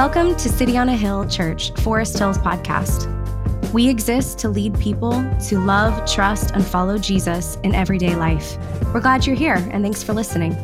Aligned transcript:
Welcome 0.00 0.32
to 0.36 0.48
City 0.48 0.78
on 0.78 0.88
a 0.88 0.96
Hill 0.96 1.28
Church 1.28 1.72
Forest 1.82 2.18
Hills 2.18 2.38
podcast. 2.38 3.06
We 3.70 3.86
exist 3.86 4.38
to 4.38 4.48
lead 4.48 4.80
people 4.80 5.12
to 5.48 5.58
love, 5.58 6.10
trust, 6.10 6.52
and 6.52 6.64
follow 6.64 6.96
Jesus 6.96 7.58
in 7.64 7.74
everyday 7.74 8.16
life. 8.16 8.56
We're 8.94 9.00
glad 9.00 9.26
you're 9.26 9.36
here 9.36 9.56
and 9.56 9.84
thanks 9.84 10.02
for 10.02 10.14
listening. 10.14 10.56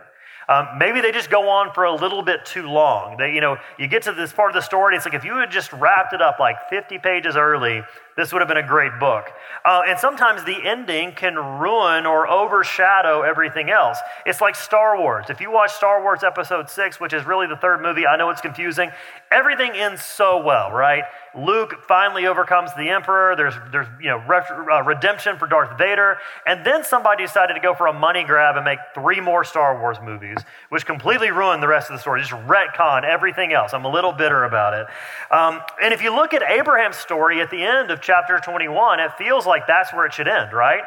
Um, 0.48 0.66
maybe 0.78 1.02
they 1.02 1.12
just 1.12 1.28
go 1.28 1.50
on 1.50 1.74
for 1.74 1.84
a 1.84 1.94
little 1.94 2.22
bit 2.22 2.46
too 2.46 2.66
long. 2.66 3.18
They, 3.18 3.34
you 3.34 3.42
know, 3.42 3.58
you 3.78 3.86
get 3.86 4.04
to 4.04 4.12
this 4.12 4.32
part 4.32 4.50
of 4.50 4.54
the 4.54 4.62
story, 4.62 4.94
and 4.94 4.96
it's 4.96 5.04
like 5.04 5.14
if 5.14 5.22
you 5.22 5.36
had 5.36 5.50
just 5.50 5.70
wrapped 5.74 6.14
it 6.14 6.22
up 6.22 6.38
like 6.40 6.56
50 6.70 6.98
pages 7.00 7.36
early, 7.36 7.82
this 8.18 8.32
would 8.32 8.40
have 8.40 8.48
been 8.48 8.56
a 8.56 8.66
great 8.66 8.98
book. 8.98 9.30
Uh, 9.64 9.82
and 9.86 9.96
sometimes 9.96 10.42
the 10.42 10.56
ending 10.66 11.12
can 11.12 11.36
ruin 11.36 12.04
or 12.04 12.28
overshadow 12.28 13.22
everything 13.22 13.70
else. 13.70 13.96
It's 14.26 14.40
like 14.40 14.56
Star 14.56 14.98
Wars. 14.98 15.26
If 15.30 15.40
you 15.40 15.52
watch 15.52 15.70
Star 15.70 16.02
Wars 16.02 16.24
Episode 16.24 16.68
6, 16.68 16.98
which 16.98 17.12
is 17.12 17.24
really 17.24 17.46
the 17.46 17.56
third 17.56 17.80
movie, 17.80 18.08
I 18.08 18.16
know 18.16 18.28
it's 18.30 18.40
confusing, 18.40 18.90
everything 19.30 19.70
ends 19.74 20.02
so 20.02 20.42
well, 20.42 20.72
right? 20.72 21.04
Luke 21.36 21.84
finally 21.86 22.26
overcomes 22.26 22.74
the 22.74 22.88
Emperor. 22.88 23.36
There's, 23.36 23.54
there's 23.70 23.86
you 24.00 24.08
know, 24.08 24.18
uh, 24.18 24.82
redemption 24.82 25.38
for 25.38 25.46
Darth 25.46 25.78
Vader. 25.78 26.18
And 26.44 26.64
then 26.66 26.82
somebody 26.82 27.24
decided 27.24 27.54
to 27.54 27.60
go 27.60 27.74
for 27.74 27.86
a 27.86 27.92
money 27.92 28.24
grab 28.24 28.56
and 28.56 28.64
make 28.64 28.80
three 28.94 29.20
more 29.20 29.44
Star 29.44 29.78
Wars 29.78 29.98
movies, 30.02 30.38
which 30.70 30.86
completely 30.86 31.30
ruined 31.30 31.62
the 31.62 31.68
rest 31.68 31.90
of 31.90 31.96
the 31.96 32.00
story, 32.00 32.20
just 32.20 32.32
retcon 32.32 33.04
everything 33.04 33.52
else. 33.52 33.72
I'm 33.74 33.84
a 33.84 33.92
little 33.92 34.12
bitter 34.12 34.44
about 34.44 34.74
it. 34.74 34.86
Um, 35.30 35.60
and 35.80 35.94
if 35.94 36.02
you 36.02 36.14
look 36.14 36.34
at 36.34 36.42
Abraham's 36.42 36.96
story 36.96 37.40
at 37.40 37.50
the 37.50 37.62
end 37.62 37.90
of 37.90 38.00
chapter 38.08 38.38
21, 38.38 39.00
it 39.00 39.10
feels 39.18 39.44
like 39.44 39.66
that's 39.66 39.92
where 39.92 40.06
it 40.06 40.14
should 40.14 40.28
end, 40.28 40.54
right? 40.54 40.80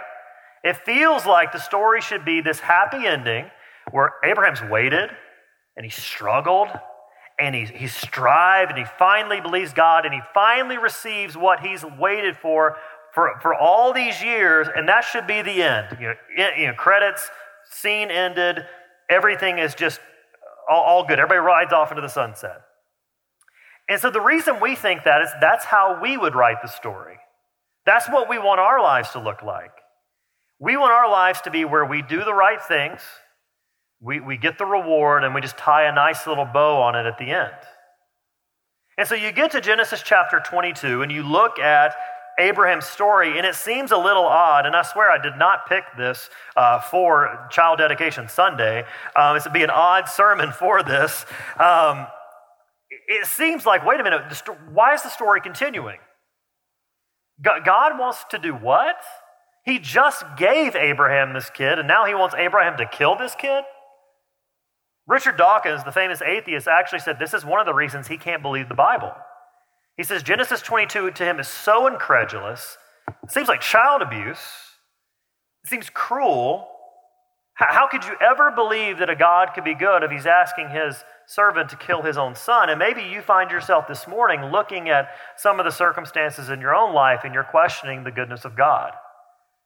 It 0.63 0.75
feels 0.77 1.23
like 1.23 1.51
the 1.51 1.59
story 1.59 2.01
should 2.01 2.25
be 2.25 2.41
this 2.41 2.59
happy 2.59 3.05
ending 3.05 3.45
where 3.91 4.13
Abraham's 4.23 4.63
waited 4.63 5.11
and 5.77 5.85
he 5.85 5.91
struggled 5.91 6.67
and 7.39 7.53
he, 7.53 7.65
he 7.65 7.85
strived 7.85 8.71
and 8.71 8.79
he 8.79 8.85
finally 8.97 9.39
believes 9.39 9.71
God 9.71 10.05
and 10.05 10.15
he 10.15 10.21
finally 10.33 10.79
receives 10.79 11.37
what 11.37 11.59
he's 11.59 11.85
waited 11.85 12.37
for 12.37 12.77
for, 13.13 13.37
for 13.41 13.53
all 13.53 13.93
these 13.93 14.23
years, 14.23 14.67
and 14.73 14.87
that 14.87 15.01
should 15.01 15.27
be 15.27 15.41
the 15.41 15.61
end. 15.61 15.97
You 15.99 16.07
know, 16.07 16.49
you 16.57 16.67
know 16.67 16.73
credits, 16.73 17.29
scene 17.69 18.09
ended, 18.09 18.65
everything 19.09 19.59
is 19.59 19.75
just 19.75 19.99
all, 20.69 20.81
all 20.81 21.05
good. 21.05 21.19
Everybody 21.19 21.45
rides 21.45 21.73
off 21.73 21.91
into 21.91 22.01
the 22.01 22.07
sunset. 22.07 22.61
And 23.91 23.99
so 23.99 24.09
the 24.09 24.21
reason 24.21 24.59
we 24.59 24.75
think 24.75 25.03
that 25.03 25.21
is 25.21 25.29
that's 25.39 25.65
how 25.65 25.99
we 26.01 26.17
would 26.17 26.33
write 26.33 26.61
the 26.61 26.67
story. 26.67 27.17
That's 27.85 28.07
what 28.09 28.29
we 28.29 28.39
want 28.39 28.59
our 28.59 28.81
lives 28.81 29.11
to 29.11 29.19
look 29.19 29.43
like. 29.43 29.71
We 30.59 30.77
want 30.77 30.93
our 30.93 31.09
lives 31.09 31.41
to 31.41 31.51
be 31.51 31.65
where 31.65 31.85
we 31.85 32.01
do 32.01 32.23
the 32.23 32.33
right 32.33 32.61
things 32.61 33.01
we, 34.01 34.19
we 34.19 34.35
get 34.35 34.57
the 34.57 34.65
reward 34.65 35.23
and 35.23 35.33
we 35.35 35.41
just 35.41 35.57
tie 35.57 35.83
a 35.83 35.93
nice 35.93 36.25
little 36.25 36.45
bow 36.45 36.81
on 36.81 36.95
it 36.95 37.05
at 37.05 37.17
the 37.19 37.29
end. 37.29 37.53
And 38.97 39.07
so 39.07 39.15
you 39.15 39.31
get 39.31 39.51
to 39.51 39.61
Genesis 39.61 40.01
chapter 40.03 40.41
22 40.43 41.03
and 41.03 41.11
you 41.11 41.23
look 41.23 41.59
at 41.59 41.95
Abraham's 42.39 42.85
story, 42.85 43.37
and 43.37 43.45
it 43.45 43.55
seems 43.55 43.91
a 43.91 43.97
little 43.97 44.23
odd. 44.23 44.65
And 44.65 44.75
I 44.75 44.81
swear 44.81 45.11
I 45.11 45.21
did 45.21 45.37
not 45.37 45.67
pick 45.67 45.83
this 45.97 46.29
uh, 46.55 46.79
for 46.79 47.47
Child 47.51 47.77
Dedication 47.77 48.29
Sunday. 48.29 48.85
Um, 49.15 49.35
this 49.35 49.43
would 49.43 49.53
be 49.53 49.63
an 49.63 49.69
odd 49.69 50.07
sermon 50.07 50.51
for 50.51 50.81
this. 50.81 51.25
Um, 51.59 52.07
it 53.07 53.25
seems 53.25 53.65
like, 53.65 53.85
wait 53.85 53.99
a 53.99 54.03
minute, 54.03 54.21
why 54.71 54.93
is 54.93 55.03
the 55.03 55.09
story 55.09 55.41
continuing? 55.41 55.97
God 57.43 57.97
wants 57.97 58.25
to 58.29 58.37
do 58.37 58.53
what? 58.53 58.97
He 59.63 59.79
just 59.79 60.23
gave 60.37 60.75
Abraham 60.75 61.33
this 61.33 61.49
kid, 61.49 61.79
and 61.79 61.87
now 61.87 62.05
he 62.05 62.13
wants 62.13 62.35
Abraham 62.35 62.77
to 62.77 62.85
kill 62.85 63.15
this 63.15 63.35
kid? 63.35 63.63
Richard 65.07 65.37
Dawkins, 65.37 65.83
the 65.83 65.91
famous 65.91 66.21
atheist, 66.21 66.67
actually 66.67 66.99
said 66.99 67.19
this 67.19 67.33
is 67.33 67.45
one 67.45 67.59
of 67.59 67.65
the 67.65 67.73
reasons 67.73 68.07
he 68.07 68.17
can't 68.17 68.41
believe 68.41 68.69
the 68.69 68.75
Bible. 68.75 69.11
He 69.97 70.03
says 70.03 70.23
Genesis 70.23 70.61
22 70.61 71.11
to 71.11 71.23
him 71.23 71.39
is 71.39 71.47
so 71.47 71.87
incredulous, 71.87 72.77
it 73.23 73.31
seems 73.31 73.47
like 73.47 73.61
child 73.61 74.01
abuse, 74.01 74.39
it 75.63 75.69
seems 75.69 75.89
cruel. 75.89 76.67
How 77.55 77.87
could 77.87 78.05
you 78.05 78.15
ever 78.21 78.49
believe 78.51 78.97
that 78.99 79.09
a 79.09 79.15
God 79.15 79.49
could 79.53 79.63
be 79.63 79.75
good 79.75 80.01
if 80.01 80.09
he's 80.09 80.25
asking 80.25 80.69
his 80.69 81.03
servant 81.27 81.69
to 81.69 81.75
kill 81.75 82.01
his 82.01 82.17
own 82.17 82.35
son? 82.35 82.69
And 82.69 82.79
maybe 82.79 83.01
you 83.01 83.21
find 83.21 83.51
yourself 83.51 83.87
this 83.87 84.07
morning 84.07 84.51
looking 84.51 84.89
at 84.89 85.09
some 85.37 85.59
of 85.59 85.65
the 85.65 85.71
circumstances 85.71 86.49
in 86.49 86.61
your 86.61 86.75
own 86.75 86.93
life 86.93 87.21
and 87.23 87.33
you're 87.33 87.43
questioning 87.43 88.03
the 88.03 88.11
goodness 88.11 88.45
of 88.45 88.55
God. 88.55 88.91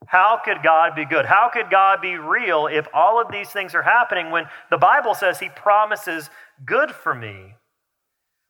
How 0.08 0.40
could 0.44 0.62
God 0.64 0.96
be 0.96 1.06
good? 1.06 1.26
How 1.26 1.50
could 1.52 1.70
God 1.72 2.02
be 2.02 2.18
real 2.18 2.68
if 2.68 2.88
all 2.94 3.20
of 3.20 3.32
these 3.32 3.50
things 3.50 3.74
are 3.74 3.82
happening 3.82 4.30
when 4.30 4.46
the 4.70 4.78
Bible 4.78 5.16
says 5.16 5.40
He 5.40 5.50
promises 5.50 6.30
good 6.66 6.92
for 6.92 7.14
me? 7.14 7.56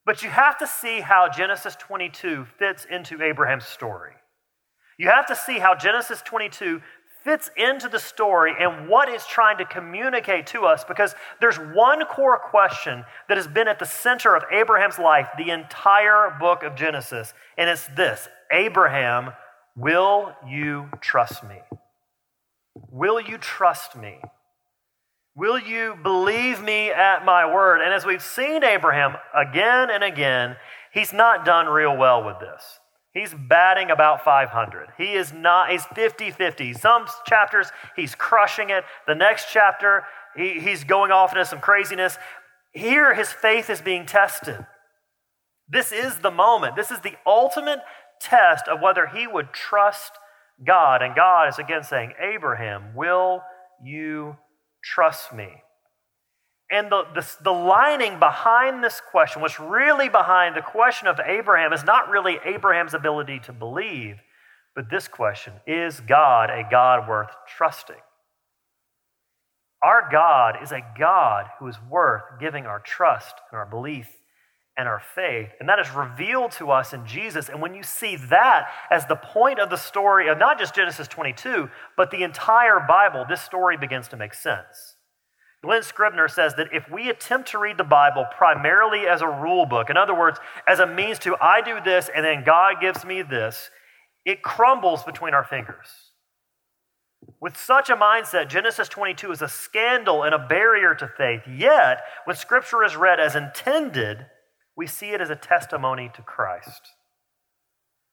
But 0.06 0.22
you 0.22 0.30
have 0.30 0.58
to 0.60 0.68
see 0.68 1.00
how 1.00 1.30
Genesis 1.30 1.76
22 1.76 2.46
fits 2.60 2.86
into 2.86 3.24
Abraham's 3.24 3.66
story. 3.66 4.14
You 4.98 5.10
have 5.10 5.26
to 5.28 5.36
see 5.36 5.60
how 5.60 5.76
Genesis 5.76 6.22
22 6.22 6.82
fits 7.26 7.50
into 7.58 7.90
the 7.90 8.00
story 8.00 8.54
and 8.60 8.88
what 8.88 9.10
it's 9.10 9.28
trying 9.28 9.58
to 9.58 9.66
communicate 9.66 10.46
to 10.46 10.62
us 10.62 10.86
because 10.86 11.16
there's 11.42 11.58
one 11.58 12.06
core 12.06 12.40
question 12.40 13.04
that 13.28 13.36
has 13.36 13.48
been 13.48 13.68
at 13.68 13.80
the 13.80 13.86
center 13.86 14.36
of 14.36 14.44
Abraham's 14.52 15.00
life 15.00 15.28
the 15.36 15.50
entire 15.50 16.38
book 16.40 16.62
of 16.62 16.76
Genesis, 16.76 17.34
and 17.58 17.70
it's 17.70 17.88
this 17.98 18.30
Abraham 18.52 19.34
Will 19.78 20.34
you 20.48 20.90
trust 21.02 21.44
me? 21.44 21.58
Will 22.90 23.20
you 23.20 23.38
trust 23.38 23.98
me? 23.98 24.20
Will 25.36 25.60
you 25.60 25.98
believe 26.02 26.64
me 26.64 26.92
at 26.92 27.26
my 27.26 27.46
word? 27.46 27.82
And 27.82 27.94
as 27.94 28.06
we've 28.06 28.24
seen 28.24 28.64
Abraham 28.64 29.18
again 29.36 29.90
and 29.90 30.02
again, 30.02 30.56
he's 30.94 31.12
not 31.12 31.44
done 31.44 31.66
real 31.66 31.98
well 31.98 32.24
with 32.24 32.40
this. 32.40 32.80
He's 33.16 33.34
batting 33.34 33.92
about 33.92 34.26
500. 34.26 34.90
He 34.98 35.14
is 35.14 35.32
not, 35.32 35.72
he's 35.72 35.86
50 35.86 36.32
50. 36.32 36.74
Some 36.74 37.08
chapters, 37.26 37.72
he's 37.96 38.14
crushing 38.14 38.70
it. 38.70 38.84
The 39.08 39.16
next 39.16 39.46
chapter, 39.54 40.04
he, 40.36 40.60
he's 40.60 40.84
going 40.84 41.12
off 41.12 41.32
into 41.32 41.46
some 41.46 41.62
craziness. 41.62 42.18
Here, 42.74 43.16
his 43.16 43.32
faith 43.32 43.70
is 43.70 43.80
being 43.80 44.06
tested. 44.06 44.66
This 45.70 45.94
is 45.94 46.20
the 46.20 46.30
moment. 46.30 46.76
This 46.76 46.92
is 46.92 47.00
the 47.00 47.16
ultimate 47.26 47.80
test 48.20 48.68
of 48.68 48.82
whether 48.82 49.08
he 49.08 49.28
would 49.28 49.54
trust 49.54 50.12
God. 50.68 51.02
And 51.02 51.16
God 51.16 51.48
is 51.48 51.58
again 51.58 51.84
saying, 51.84 52.12
Abraham, 52.20 52.94
will 52.96 53.44
you 53.82 54.36
trust 54.84 55.34
me? 55.34 55.64
And 56.76 56.92
the, 56.92 57.06
the, 57.16 57.26
the, 57.42 57.54
lining 57.54 58.20
behind 58.20 58.84
this 58.84 59.00
question, 59.00 59.42
what's 59.42 59.62
really 59.62 60.10
behind 60.10 60.58
the 60.58 60.62
question 60.62 61.08
of 61.08 61.18
Abraham, 61.26 61.72
is 61.72 61.86
not 61.86 62.10
really 62.10 62.38
Abraham's 62.44 62.94
ability 62.94 63.40
to 63.46 63.54
believe, 63.54 64.18
but 64.76 64.90
this 64.90 65.08
question 65.08 65.54
is 65.66 66.02
God 66.02 66.50
a 66.50 66.68
God 66.70 67.08
worth 67.08 67.30
trusting? 67.48 67.96
Our 69.82 70.10
God 70.12 70.58
is 70.62 70.74
a 70.74 70.86
God 71.00 71.46
who 71.60 71.68
is 71.70 71.78
worth 71.90 72.24
giving 72.42 72.66
our 72.66 72.82
trust 72.82 73.36
and 73.52 73.58
our 73.58 73.66
belief 73.66 74.10
and 74.78 74.86
our 74.86 75.02
faith. 75.16 75.52
And 75.62 75.70
that 75.70 75.80
is 75.80 75.90
revealed 75.92 76.52
to 76.54 76.72
us 76.72 76.92
in 76.92 77.06
Jesus. 77.06 77.48
And 77.48 77.62
when 77.62 77.74
you 77.74 77.84
see 77.84 78.18
that 78.18 78.68
as 78.92 79.06
the 79.06 79.16
point 79.16 79.60
of 79.60 79.70
the 79.70 79.78
story 79.78 80.28
of 80.28 80.38
not 80.38 80.60
just 80.60 80.76
Genesis 80.76 81.08
22, 81.08 81.70
but 81.96 82.12
the 82.12 82.24
entire 82.24 82.82
Bible, 82.86 83.26
this 83.30 83.42
story 83.42 83.78
begins 83.78 84.10
to 84.10 84.18
make 84.18 84.34
sense. 84.34 84.95
Glen 85.66 85.82
Scrivener 85.82 86.28
says 86.28 86.54
that 86.56 86.68
if 86.72 86.92
we 86.92 87.10
attempt 87.10 87.50
to 87.50 87.58
read 87.58 87.78
the 87.78 87.84
Bible 87.84 88.28
primarily 88.38 89.08
as 89.08 89.24
a 89.24 89.28
rule 89.28 89.66
book, 89.66 89.90
in 89.90 89.98
other 89.98 90.14
words, 90.14 90.38
as 90.68 90.80
a 90.80 90.86
means 90.86 91.18
to 91.20 91.36
I 91.42 91.62
do 91.62 91.82
this 91.84 92.08
and 92.16 92.24
then 92.24 92.44
God 92.44 92.76
gives 92.80 93.04
me 93.04 93.24
this, 93.24 93.72
it 94.26 94.44
crumbles 94.44 95.04
between 95.04 95.34
our 95.34 95.44
fingers. 95.44 96.12
With 97.42 97.58
such 97.58 97.90
a 97.90 97.96
mindset, 97.96 98.48
Genesis 98.48 98.88
22 98.90 99.32
is 99.32 99.42
a 99.42 99.48
scandal 99.48 100.22
and 100.22 100.36
a 100.36 100.48
barrier 100.48 100.94
to 100.94 101.08
faith. 101.08 101.42
Yet, 101.52 102.02
when 102.26 102.36
Scripture 102.36 102.84
is 102.84 102.96
read 102.96 103.20
as 103.20 103.36
intended, 103.36 104.28
we 104.78 104.86
see 104.86 105.14
it 105.14 105.22
as 105.22 105.32
a 105.32 105.36
testimony 105.36 106.12
to 106.14 106.22
Christ. 106.22 106.94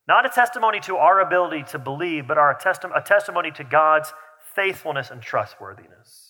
Not 0.09 0.25
a 0.25 0.31
testimony 0.31 0.81
to 0.81 0.97
our 0.97 1.21
ability 1.21 1.65
to 1.73 1.79
believe, 1.79 2.27
but 2.27 2.39
our 2.39 2.59
a 2.97 3.03
testimony 3.03 3.51
to 3.51 3.63
God's 3.63 4.15
faithfulness 4.55 5.11
and 5.11 5.21
trustworthiness. 5.21 6.22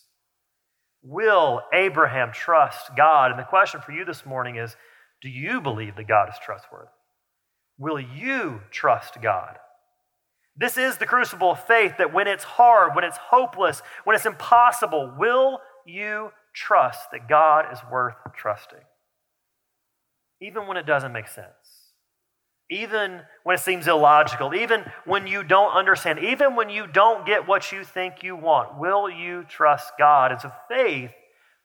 Will 1.02 1.62
Abraham 1.72 2.32
trust 2.32 2.96
God? 2.96 3.30
And 3.30 3.40
the 3.40 3.44
question 3.44 3.80
for 3.80 3.92
you 3.92 4.04
this 4.04 4.24
morning 4.24 4.56
is 4.56 4.76
do 5.20 5.28
you 5.28 5.60
believe 5.60 5.96
that 5.96 6.08
God 6.08 6.28
is 6.28 6.36
trustworthy? 6.44 6.88
Will 7.78 8.00
you 8.00 8.60
trust 8.70 9.20
God? 9.20 9.58
This 10.56 10.76
is 10.76 10.98
the 10.98 11.06
crucible 11.06 11.52
of 11.52 11.66
faith 11.66 11.94
that 11.98 12.12
when 12.12 12.28
it's 12.28 12.44
hard, 12.44 12.94
when 12.94 13.04
it's 13.04 13.16
hopeless, 13.16 13.82
when 14.04 14.14
it's 14.14 14.26
impossible, 14.26 15.14
will 15.18 15.60
you 15.86 16.30
trust 16.52 17.10
that 17.12 17.28
God 17.28 17.72
is 17.72 17.78
worth 17.90 18.16
trusting? 18.36 18.78
Even 20.40 20.66
when 20.66 20.76
it 20.76 20.86
doesn't 20.86 21.12
make 21.12 21.28
sense 21.28 21.48
even 22.72 23.20
when 23.42 23.54
it 23.54 23.60
seems 23.60 23.86
illogical, 23.86 24.54
even 24.54 24.84
when 25.04 25.26
you 25.26 25.44
don't 25.44 25.72
understand, 25.72 26.18
even 26.18 26.56
when 26.56 26.70
you 26.70 26.86
don't 26.86 27.26
get 27.26 27.46
what 27.46 27.70
you 27.70 27.84
think 27.84 28.22
you 28.22 28.34
want, 28.34 28.78
will 28.78 29.10
you 29.10 29.44
trust 29.44 29.92
God? 29.98 30.32
And 30.32 30.40
so 30.40 30.50
faith 30.68 31.12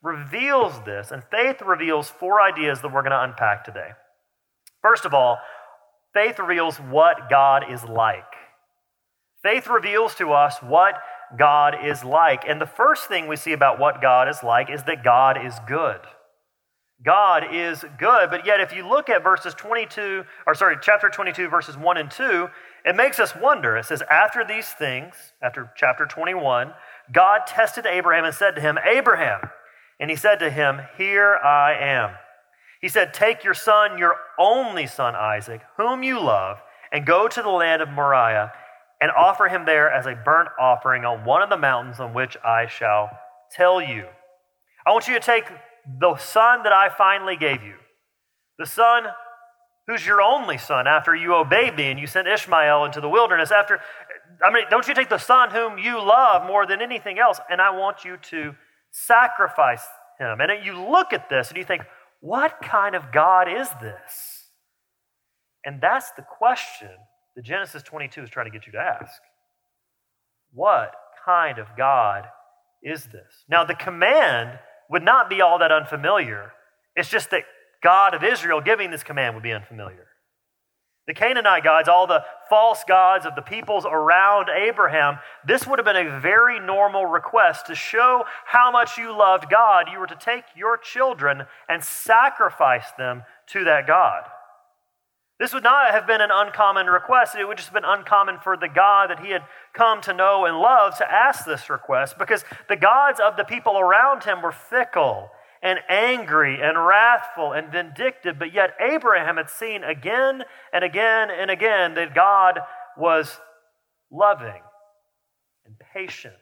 reveals 0.04 0.74
this, 0.86 1.12
and 1.12 1.24
faith 1.32 1.62
reveals 1.62 2.10
four 2.10 2.42
ideas 2.42 2.82
that 2.82 2.94
we're 2.94 3.02
going 3.02 3.12
to 3.12 3.24
unpack 3.24 3.64
today. 3.64 3.92
First 4.82 5.06
of 5.06 5.14
all, 5.14 5.38
faith 6.14 6.40
reveals 6.40 6.78
what 6.78 7.30
God 7.30 7.72
is 7.72 7.84
like. 7.84 8.24
Faith 9.44 9.68
reveals 9.68 10.14
to 10.16 10.34
us 10.34 10.58
what 10.62 10.96
God 11.38 11.76
is 11.86 12.04
like. 12.04 12.44
And 12.48 12.60
the 12.60 12.66
first 12.66 13.08
thing 13.08 13.28
we 13.28 13.36
see 13.36 13.54
about 13.54 13.80
what 13.80 14.02
God 14.02 14.28
is 14.28 14.44
like 14.44 14.70
is 14.70 14.84
that 14.84 15.04
God 15.04 15.38
is 15.44 15.56
good. 15.68 16.02
God 17.06 17.54
is 17.54 17.86
good. 18.00 18.30
But 18.30 18.46
yet, 18.46 18.60
if 18.60 18.74
you 18.74 18.88
look 18.88 19.10
at 19.10 19.24
verses 19.24 19.54
22, 19.54 20.24
or 20.48 20.56
sorry, 20.56 20.78
chapter 20.82 21.10
22, 21.10 21.48
verses 21.48 21.78
1 21.78 21.98
and 21.98 22.10
2, 22.10 22.48
it 22.86 22.96
makes 22.96 23.20
us 23.20 23.36
wonder. 23.36 23.78
It 23.78 23.86
says, 23.86 24.02
After 24.10 24.44
these 24.44 24.68
things, 24.68 25.14
after 25.42 25.72
chapter 25.76 26.06
21, 26.06 26.74
God 27.12 27.42
tested 27.48 27.86
Abraham 27.86 28.26
and 28.26 28.34
said 28.34 28.56
to 28.56 28.62
him, 28.62 28.78
Abraham. 28.84 29.42
And 30.00 30.10
he 30.10 30.16
said 30.16 30.38
to 30.40 30.50
him, 30.50 30.82
Here 30.98 31.36
I 31.36 31.74
am. 31.74 32.16
He 32.82 32.90
said, 32.90 33.14
Take 33.14 33.44
your 33.44 33.54
son, 33.54 33.98
your 33.98 34.16
only 34.40 34.88
son 34.88 35.16
Isaac, 35.16 35.62
whom 35.78 36.04
you 36.04 36.20
love, 36.20 36.58
and 36.92 37.06
go 37.06 37.28
to 37.28 37.42
the 37.42 37.50
land 37.50 37.82
of 37.82 37.90
Moriah 37.90 38.52
and 39.02 39.12
offer 39.12 39.48
him 39.48 39.66
there 39.66 39.92
as 39.92 40.08
a 40.08 40.16
burnt 40.16 40.50
offering 40.60 41.06
on 41.06 41.26
one 41.26 41.42
of 41.44 41.50
the 41.50 41.58
mountains 41.58 42.00
on 42.00 42.14
which 42.14 42.38
I 42.44 42.68
shall 42.68 43.10
tell 43.52 43.82
you. 43.82 44.06
I 44.86 44.92
want 44.92 45.08
you 45.08 45.14
to 45.14 45.20
take 45.20 45.46
the 46.00 46.18
son 46.18 46.64
that 46.64 46.74
I 46.74 46.90
finally 46.90 47.38
gave 47.38 47.64
you, 47.64 47.76
the 48.60 48.66
son 48.66 49.04
who's 49.88 50.06
your 50.06 50.22
only 50.22 50.58
son 50.58 50.86
after 50.86 51.16
you 51.16 51.34
obeyed 51.34 51.76
me 51.76 51.86
and 51.86 52.00
you 52.00 52.08
sent 52.08 52.28
Ishmael 52.28 52.84
into 52.86 53.00
the 53.00 53.10
wilderness. 53.10 53.52
After, 53.52 53.80
I 54.44 54.52
mean, 54.52 54.66
don't 54.70 54.88
you 54.88 54.94
take 54.94 55.10
the 55.10 55.18
son 55.18 55.52
whom 55.52 55.78
you 55.78 56.02
love 56.02 56.46
more 56.46 56.66
than 56.68 56.82
anything 56.82 57.20
else, 57.20 57.40
and 57.50 57.62
I 57.62 57.72
want 57.72 58.04
you 58.04 58.18
to 58.18 58.54
sacrifice 58.92 59.86
him. 60.20 60.42
And 60.42 60.66
you 60.66 60.74
look 60.78 61.14
at 61.14 61.30
this 61.30 61.50
and 61.50 61.58
you 61.58 61.64
think, 61.64 61.84
what 62.20 62.62
kind 62.62 62.96
of 62.96 63.12
God 63.12 63.48
is 63.48 63.70
this? 63.82 64.48
And 65.64 65.80
that's 65.82 66.12
the 66.12 66.24
question 66.24 66.90
that 67.36 67.46
Genesis 67.46 67.84
22 67.84 68.24
is 68.24 68.30
trying 68.30 68.48
to 68.48 68.52
get 68.52 68.66
you 68.66 68.74
to 68.74 68.80
ask. 68.80 69.22
What 70.54 70.94
kind 71.26 71.60
of 71.60 71.68
God 71.78 72.26
is 72.84 73.06
this? 73.06 73.46
Now, 73.50 73.64
the 73.64 73.76
command 73.76 74.60
would 74.90 75.04
not 75.04 75.30
be 75.30 75.42
all 75.42 75.60
that 75.60 75.72
unfamiliar. 75.72 76.54
It's 76.96 77.10
just 77.10 77.32
that 77.32 77.44
God 77.84 78.14
of 78.14 78.24
Israel 78.24 78.62
giving 78.62 78.92
this 78.92 79.04
command 79.04 79.36
would 79.36 79.44
be 79.44 79.52
unfamiliar. 79.52 80.08
The 81.08 81.14
Canaanite 81.14 81.64
gods, 81.64 81.88
all 81.88 82.06
the 82.06 82.26
false 82.50 82.84
gods 82.86 83.26
of 83.26 83.36
the 83.36 83.42
peoples 83.42 83.86
around 83.86 84.50
Abraham, 84.50 85.20
this 85.46 85.66
would 85.66 85.80
have 85.80 85.86
been 85.86 86.08
a 86.08 86.20
very 86.20 86.60
normal 86.60 87.06
request 87.06 87.68
to 87.68 87.76
show 87.76 88.26
how 88.46 88.72
much 88.72 88.98
you 88.98 89.18
loved 89.18 89.50
God. 89.50 89.88
You 89.90 90.00
were 90.00 90.08
to 90.08 90.18
take 90.20 90.44
your 90.54 90.78
children 90.78 91.44
and 91.70 91.82
sacrifice 91.82 92.92
them 92.98 93.24
to 93.48 93.64
that 93.64 93.88
God. 93.88 94.24
This 95.40 95.54
would 95.54 95.64
not 95.64 95.92
have 95.92 96.08
been 96.08 96.22
an 96.22 96.32
uncommon 96.32 96.88
request. 96.88 97.36
It 97.36 97.48
would 97.48 97.58
just 97.58 97.70
have 97.70 97.76
been 97.76 97.86
uncommon 97.86 98.40
for 98.44 98.58
the 98.58 98.68
God 98.68 99.12
that 99.12 99.20
he 99.20 99.32
had 99.32 99.44
come 99.74 100.02
to 100.02 100.14
know 100.14 100.46
and 100.46 100.58
love 100.58 100.98
to 100.98 101.12
ask 101.12 101.46
this 101.46 101.70
request 101.70 102.18
because 102.18 102.44
the 102.68 102.76
gods 102.76 103.20
of 103.20 103.38
the 103.38 103.44
people 103.44 103.78
around 103.78 104.24
him 104.24 104.42
were 104.42 104.52
fickle 104.52 105.30
and 105.62 105.80
angry 105.90 106.60
and 106.62 106.84
wrathful 106.84 107.54
and 107.54 107.72
vindictive. 107.72 108.40
But 108.40 108.54
yet, 108.54 108.72
Abraham 108.80 109.38
had 109.38 109.50
seen 109.50 109.84
again 109.84 110.44
and 110.74 110.84
again 110.84 111.30
and 111.30 111.52
again 111.52 111.94
that 111.96 112.16
God 112.16 112.60
was 112.98 113.40
loving 114.12 114.62
and 115.66 115.76
patient 115.94 116.34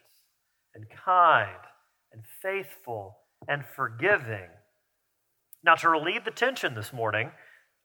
and 0.73 0.85
kind 0.89 1.49
and 2.13 2.23
faithful 2.41 3.17
and 3.47 3.65
forgiving. 3.75 4.49
Now, 5.63 5.75
to 5.75 5.89
relieve 5.89 6.23
the 6.23 6.31
tension 6.31 6.75
this 6.75 6.93
morning, 6.93 7.31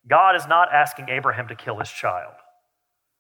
God 0.09 0.37
is 0.37 0.47
not 0.47 0.73
asking 0.73 1.09
Abraham 1.09 1.49
to 1.49 1.55
kill 1.55 1.79
his 1.79 1.91
child. 1.91 2.33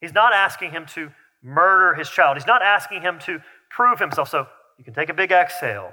He's 0.00 0.15
not 0.15 0.32
asking 0.32 0.71
him 0.71 0.87
to 0.94 1.11
murder 1.43 1.94
his 1.94 2.09
child. 2.09 2.37
He's 2.37 2.47
not 2.47 2.62
asking 2.62 3.03
him 3.03 3.19
to 3.21 3.41
prove 3.71 3.99
himself. 3.99 4.29
So 4.29 4.47
you 4.79 4.85
can 4.85 4.94
take 4.94 5.09
a 5.09 5.15
big 5.15 5.31
exhale. 5.31 5.93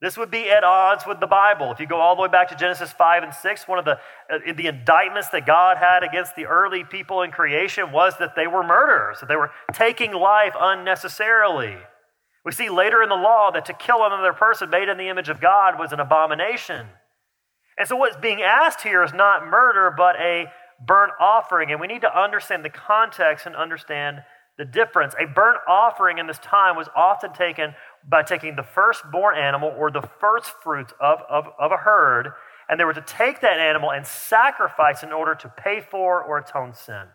This 0.00 0.16
would 0.16 0.32
be 0.32 0.50
at 0.50 0.64
odds 0.64 1.04
with 1.06 1.20
the 1.20 1.28
Bible. 1.28 1.70
If 1.70 1.78
you 1.78 1.86
go 1.86 2.00
all 2.00 2.16
the 2.16 2.22
way 2.22 2.28
back 2.28 2.48
to 2.48 2.56
Genesis 2.56 2.92
5 2.92 3.22
and 3.22 3.32
6, 3.32 3.68
one 3.68 3.78
of 3.78 3.84
the, 3.84 3.98
uh, 4.28 4.52
the 4.56 4.66
indictments 4.66 5.28
that 5.28 5.46
God 5.46 5.76
had 5.76 6.02
against 6.02 6.34
the 6.34 6.46
early 6.46 6.82
people 6.82 7.22
in 7.22 7.30
creation 7.30 7.92
was 7.92 8.14
that 8.18 8.34
they 8.34 8.48
were 8.48 8.64
murderers, 8.64 9.20
that 9.20 9.28
they 9.28 9.36
were 9.36 9.52
taking 9.72 10.12
life 10.12 10.54
unnecessarily. 10.60 11.76
We 12.44 12.50
see 12.50 12.68
later 12.68 13.00
in 13.00 13.10
the 13.10 13.14
law 13.14 13.52
that 13.52 13.64
to 13.66 13.72
kill 13.74 14.04
another 14.04 14.32
person 14.32 14.70
made 14.70 14.88
in 14.88 14.98
the 14.98 15.08
image 15.08 15.28
of 15.28 15.40
God 15.40 15.78
was 15.78 15.92
an 15.92 16.00
abomination. 16.00 16.88
And 17.82 17.88
so, 17.88 17.96
what's 17.96 18.14
being 18.14 18.42
asked 18.42 18.82
here 18.82 19.02
is 19.02 19.12
not 19.12 19.44
murder, 19.44 19.92
but 19.96 20.14
a 20.20 20.44
burnt 20.86 21.14
offering. 21.18 21.72
And 21.72 21.80
we 21.80 21.88
need 21.88 22.02
to 22.02 22.16
understand 22.16 22.64
the 22.64 22.70
context 22.70 23.44
and 23.44 23.56
understand 23.56 24.22
the 24.56 24.64
difference. 24.64 25.16
A 25.18 25.26
burnt 25.26 25.58
offering 25.66 26.18
in 26.18 26.28
this 26.28 26.38
time 26.38 26.76
was 26.76 26.86
often 26.94 27.32
taken 27.32 27.74
by 28.08 28.22
taking 28.22 28.54
the 28.54 28.62
firstborn 28.62 29.36
animal 29.36 29.74
or 29.76 29.90
the 29.90 30.08
first 30.20 30.52
fruits 30.62 30.92
of, 31.00 31.22
of, 31.28 31.46
of 31.58 31.72
a 31.72 31.76
herd, 31.76 32.28
and 32.68 32.78
they 32.78 32.84
were 32.84 32.94
to 32.94 33.00
take 33.04 33.40
that 33.40 33.58
animal 33.58 33.90
and 33.90 34.06
sacrifice 34.06 35.02
in 35.02 35.10
order 35.10 35.34
to 35.34 35.48
pay 35.48 35.80
for 35.80 36.22
or 36.22 36.38
atone 36.38 36.74
sin. 36.74 37.06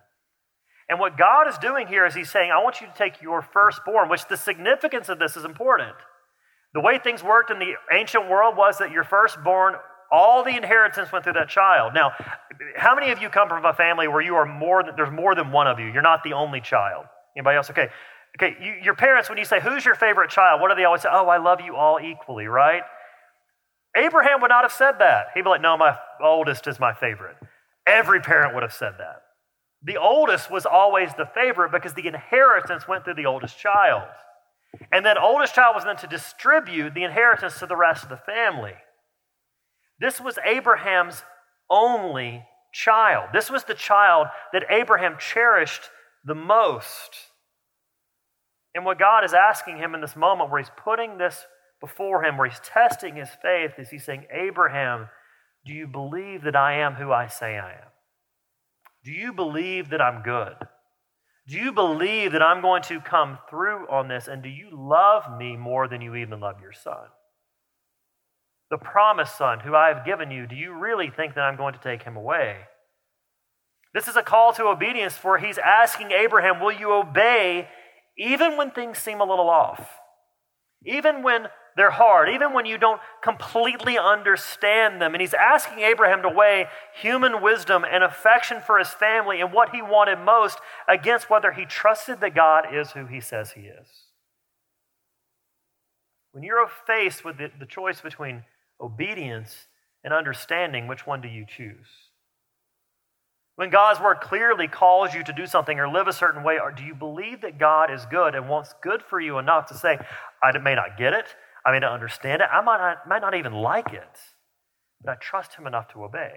And 0.90 1.00
what 1.00 1.18
God 1.18 1.48
is 1.48 1.58
doing 1.60 1.88
here 1.88 2.06
is 2.06 2.14
He's 2.14 2.30
saying, 2.30 2.52
I 2.52 2.62
want 2.62 2.82
you 2.82 2.88
to 2.88 2.94
take 2.94 3.22
your 3.22 3.42
firstborn, 3.42 4.10
which 4.10 4.28
the 4.28 4.36
significance 4.36 5.08
of 5.08 5.18
this 5.18 5.38
is 5.38 5.46
important. 5.46 5.96
The 6.74 6.82
way 6.82 7.00
things 7.00 7.24
worked 7.24 7.52
in 7.52 7.58
the 7.58 7.76
ancient 7.90 8.30
world 8.30 8.58
was 8.58 8.80
that 8.80 8.92
your 8.92 9.06
firstborn 9.06 9.76
all 10.12 10.44
the 10.44 10.56
inheritance 10.56 11.12
went 11.12 11.24
through 11.24 11.34
that 11.34 11.50
child. 11.50 11.94
Now, 11.94 12.12
how 12.76 12.96
many 12.96 13.12
of 13.12 13.22
you 13.22 13.30
come 13.30 13.50
from 13.50 13.66
a 13.66 13.74
family 13.74 14.08
where 14.08 14.22
you 14.22 14.36
are 14.36 14.46
more 14.46 14.84
than, 14.84 14.96
there's 14.96 15.12
more 15.12 15.36
than 15.36 15.52
one 15.52 15.68
of 15.68 15.80
you? 15.80 15.88
You're 15.88 16.02
not 16.02 16.24
the 16.24 16.34
only 16.34 16.62
child. 16.62 17.06
Anybody 17.36 17.58
else? 17.58 17.70
Okay. 17.70 17.90
Okay, 18.40 18.56
you, 18.62 18.74
your 18.84 18.94
parents, 18.94 19.30
when 19.30 19.40
you 19.40 19.46
say, 19.46 19.60
Who's 19.60 19.84
your 19.84 19.96
favorite 19.96 20.30
child? 20.30 20.62
What 20.62 20.70
do 20.70 20.76
they 20.76 20.86
always 20.86 21.02
say? 21.02 21.10
Oh, 21.12 21.28
I 21.28 21.38
love 21.38 21.60
you 21.62 21.76
all 21.76 22.00
equally, 22.00 22.46
right? 22.46 22.84
Abraham 23.96 24.42
would 24.42 24.50
not 24.50 24.64
have 24.64 24.72
said 24.72 25.00
that. 25.00 25.28
He'd 25.34 25.44
be 25.44 25.50
like, 25.50 25.62
No, 25.62 25.76
my 25.76 25.98
oldest 26.22 26.68
is 26.68 26.80
my 26.80 26.94
favorite. 26.94 27.36
Every 27.88 28.20
parent 28.20 28.54
would 28.54 28.64
have 28.64 28.74
said 28.74 28.94
that. 29.00 29.24
The 29.84 29.98
oldest 29.98 30.52
was 30.52 30.66
always 30.66 31.14
the 31.18 31.30
favorite 31.34 31.72
because 31.72 31.94
the 31.94 32.08
inheritance 32.08 32.88
went 32.88 33.06
through 33.06 33.16
the 33.16 33.26
oldest 33.26 33.58
child. 33.58 34.04
And 34.92 35.06
that 35.06 35.18
oldest 35.20 35.56
child 35.56 35.76
was 35.76 35.86
then 35.86 35.96
to 35.98 36.08
distribute 36.08 36.94
the 36.94 37.04
inheritance 37.04 37.60
to 37.60 37.66
the 37.66 37.76
rest 37.76 38.04
of 38.04 38.10
the 38.10 38.18
family. 38.18 38.76
This 40.00 40.20
was 40.20 40.38
Abraham's 40.46 41.24
only 41.70 42.46
child. 42.74 43.30
This 43.34 43.50
was 43.50 43.64
the 43.64 43.74
child 43.74 44.28
that 44.54 44.66
Abraham 44.70 45.18
cherished 45.20 45.90
the 46.24 46.36
most. 46.36 47.16
And 48.76 48.86
what 48.86 49.00
God 49.00 49.24
is 49.24 49.34
asking 49.34 49.78
him 49.78 49.96
in 49.96 50.02
this 50.02 50.16
moment, 50.16 50.52
where 50.52 50.62
he's 50.62 50.72
putting 50.84 51.18
this 51.18 51.46
before 51.82 52.24
him, 52.24 52.38
where 52.38 52.48
he's 52.48 52.60
testing 52.60 53.16
his 53.16 53.30
faith, 53.42 53.72
is 53.78 53.90
he's 53.90 54.04
saying, 54.04 54.26
Abraham, 54.32 55.10
do 55.66 55.74
you 55.74 55.88
believe 55.88 56.44
that 56.44 56.56
I 56.56 56.74
am 56.80 56.94
who 56.94 57.12
I 57.12 57.28
say 57.28 57.58
I 57.58 57.72
am? 57.72 57.90
Do 59.04 59.12
you 59.12 59.34
believe 59.34 59.90
that 59.90 60.02
I'm 60.02 60.22
good? 60.22 60.56
Do 61.48 61.58
you 61.58 61.72
believe 61.72 62.34
that 62.34 62.42
I'm 62.42 62.62
going 62.62 62.84
to 62.84 63.00
come 63.00 63.38
through 63.50 63.88
on 63.90 64.10
this? 64.10 64.28
And 64.28 64.44
do 64.44 64.50
you 64.50 64.70
love 64.72 65.38
me 65.38 65.56
more 65.56 65.88
than 65.88 66.02
you 66.02 66.16
even 66.16 66.40
love 66.40 66.60
your 66.62 66.74
son? 66.74 67.08
The 68.70 68.78
promised 68.78 69.38
son 69.38 69.60
who 69.62 69.76
I 69.76 69.90
have 69.90 70.06
given 70.06 70.32
you, 70.32 70.46
do 70.46 70.56
you 70.56 70.74
really 70.74 71.10
think 71.10 71.36
that 71.36 71.42
I'm 71.42 71.56
going 71.56 71.74
to 71.74 71.80
take 71.80 72.04
him 72.04 72.18
away? 72.18 72.58
This 73.94 74.08
is 74.08 74.16
a 74.16 74.22
call 74.22 74.54
to 74.54 74.66
obedience, 74.66 75.16
for 75.16 75.38
he's 75.38 75.58
asking 75.58 76.12
Abraham, 76.12 76.60
Will 76.60 76.72
you 76.72 76.92
obey 76.92 77.68
even 78.18 78.58
when 78.58 78.72
things 78.72 78.98
seem 78.98 79.22
a 79.22 79.26
little 79.26 79.50
off? 79.50 79.90
Even 80.86 81.24
when 81.24 81.48
they're 81.78 81.92
hard, 81.92 82.30
even 82.30 82.54
when 82.54 82.66
you 82.66 82.78
don't 82.78 83.00
completely 83.24 83.98
understand 83.98 85.00
them. 85.02 85.14
And 85.14 85.22
he's 85.22 85.34
asking 85.34 85.80
Abraham 85.80 86.24
to 86.24 86.30
weigh 86.30 86.66
human 87.00 87.42
wisdom 87.42 87.86
and 87.90 88.04
affection 88.04 88.62
for 88.66 88.80
his 88.80 88.90
family 88.90 89.40
and 89.42 89.54
what 89.54 89.70
he 89.70 89.82
wanted 89.82 90.20
most 90.20 90.60
against 90.88 91.30
whether 91.30 91.52
he 91.52 91.66
trusted 91.66 92.20
that 92.22 92.36
God 92.36 92.66
is 92.74 92.92
who 92.92 93.06
he 93.06 93.22
says 93.22 93.52
he 93.52 93.62
is. 93.62 93.88
When 96.32 96.44
you're 96.44 96.68
faced 96.68 97.24
with 97.24 97.38
the, 97.38 97.52
the 97.60 97.66
choice 97.66 98.02
between 98.02 98.44
obedience 98.80 99.68
and 100.04 100.14
understanding, 100.14 100.88
which 100.88 101.06
one 101.06 101.22
do 101.22 101.28
you 101.28 101.46
choose? 101.46 101.88
When 103.56 103.72
God's 103.72 104.00
word 104.00 104.22
clearly 104.22 104.68
calls 104.68 105.16
you 105.16 105.24
to 105.24 105.34
do 105.34 105.48
something 105.48 105.80
or 105.80 105.90
live 105.90 106.08
a 106.08 106.14
certain 106.14 106.44
way, 106.44 106.60
or 106.60 106.72
do 106.72 106.84
you 106.84 106.94
believe 106.94 107.42
that 107.42 107.58
God 107.58 107.92
is 107.92 108.06
good 108.06 108.36
and 108.36 108.48
wants 108.48 108.76
good 108.84 109.02
for 109.02 109.20
you 109.20 109.40
enough 109.40 109.66
to 109.68 109.74
say, 109.74 109.98
I 110.44 110.56
may 110.60 110.76
not 110.76 110.96
get 110.96 111.14
it, 111.14 111.26
I 111.66 111.72
may 111.72 111.80
not 111.80 111.92
understand 111.92 112.44
it, 112.44 112.50
I 112.54 112.62
might 112.62 112.78
not, 112.78 113.08
might 113.08 113.22
not 113.22 113.34
even 113.34 113.54
like 113.54 113.94
it, 113.94 114.20
but 115.04 115.12
I 115.12 115.16
trust 115.16 115.56
Him 115.56 115.66
enough 115.66 115.92
to 115.94 116.04
obey? 116.04 116.34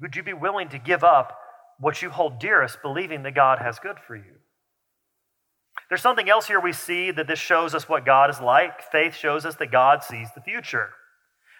Would 0.00 0.14
you 0.14 0.22
be 0.22 0.32
willing 0.32 0.68
to 0.68 0.78
give 0.78 1.02
up 1.02 1.36
what 1.80 2.02
you 2.02 2.10
hold 2.10 2.38
dearest, 2.38 2.80
believing 2.80 3.24
that 3.24 3.34
God 3.34 3.58
has 3.58 3.80
good 3.80 3.98
for 4.06 4.14
you? 4.14 4.36
There's 5.88 6.02
something 6.02 6.28
else 6.28 6.46
here 6.46 6.60
we 6.60 6.72
see 6.72 7.10
that 7.10 7.26
this 7.26 7.38
shows 7.38 7.74
us 7.74 7.88
what 7.88 8.04
God 8.04 8.30
is 8.30 8.40
like. 8.40 8.82
Faith 8.92 9.16
shows 9.16 9.46
us 9.46 9.56
that 9.56 9.72
God 9.72 10.04
sees 10.04 10.28
the 10.34 10.40
future. 10.40 10.90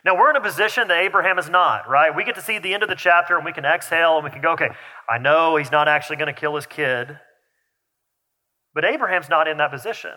Now, 0.04 0.16
we're 0.16 0.30
in 0.30 0.36
a 0.36 0.40
position 0.40 0.88
that 0.88 0.98
Abraham 0.98 1.38
is 1.38 1.50
not, 1.50 1.88
right? 1.88 2.14
We 2.14 2.24
get 2.24 2.34
to 2.36 2.42
see 2.42 2.58
the 2.58 2.72
end 2.72 2.82
of 2.82 2.88
the 2.88 2.94
chapter 2.94 3.36
and 3.36 3.44
we 3.44 3.52
can 3.52 3.64
exhale 3.64 4.16
and 4.16 4.24
we 4.24 4.30
can 4.30 4.42
go, 4.42 4.52
okay, 4.52 4.68
I 5.08 5.18
know 5.18 5.56
he's 5.56 5.72
not 5.72 5.88
actually 5.88 6.16
going 6.16 6.32
to 6.32 6.40
kill 6.40 6.54
his 6.54 6.66
kid. 6.66 7.18
But 8.74 8.84
Abraham's 8.84 9.28
not 9.28 9.48
in 9.48 9.56
that 9.56 9.72
position. 9.72 10.12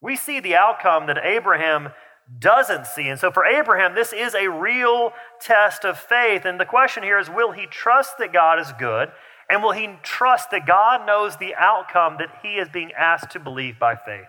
We 0.00 0.16
see 0.16 0.40
the 0.40 0.54
outcome 0.54 1.06
that 1.08 1.18
Abraham 1.22 1.90
doesn't 2.38 2.86
see. 2.86 3.08
And 3.08 3.18
so 3.18 3.30
for 3.30 3.44
Abraham, 3.44 3.94
this 3.94 4.12
is 4.12 4.34
a 4.34 4.48
real 4.48 5.12
test 5.40 5.84
of 5.84 5.98
faith. 5.98 6.44
And 6.44 6.58
the 6.58 6.64
question 6.64 7.02
here 7.02 7.18
is 7.18 7.28
will 7.28 7.52
he 7.52 7.66
trust 7.66 8.18
that 8.18 8.32
God 8.32 8.58
is 8.58 8.72
good? 8.78 9.10
And 9.50 9.62
will 9.62 9.72
he 9.72 9.88
trust 10.02 10.50
that 10.50 10.66
God 10.66 11.06
knows 11.06 11.36
the 11.36 11.54
outcome 11.54 12.16
that 12.18 12.40
he 12.42 12.54
is 12.54 12.68
being 12.68 12.92
asked 12.92 13.30
to 13.32 13.40
believe 13.40 13.78
by 13.78 13.96
faith? 13.96 14.26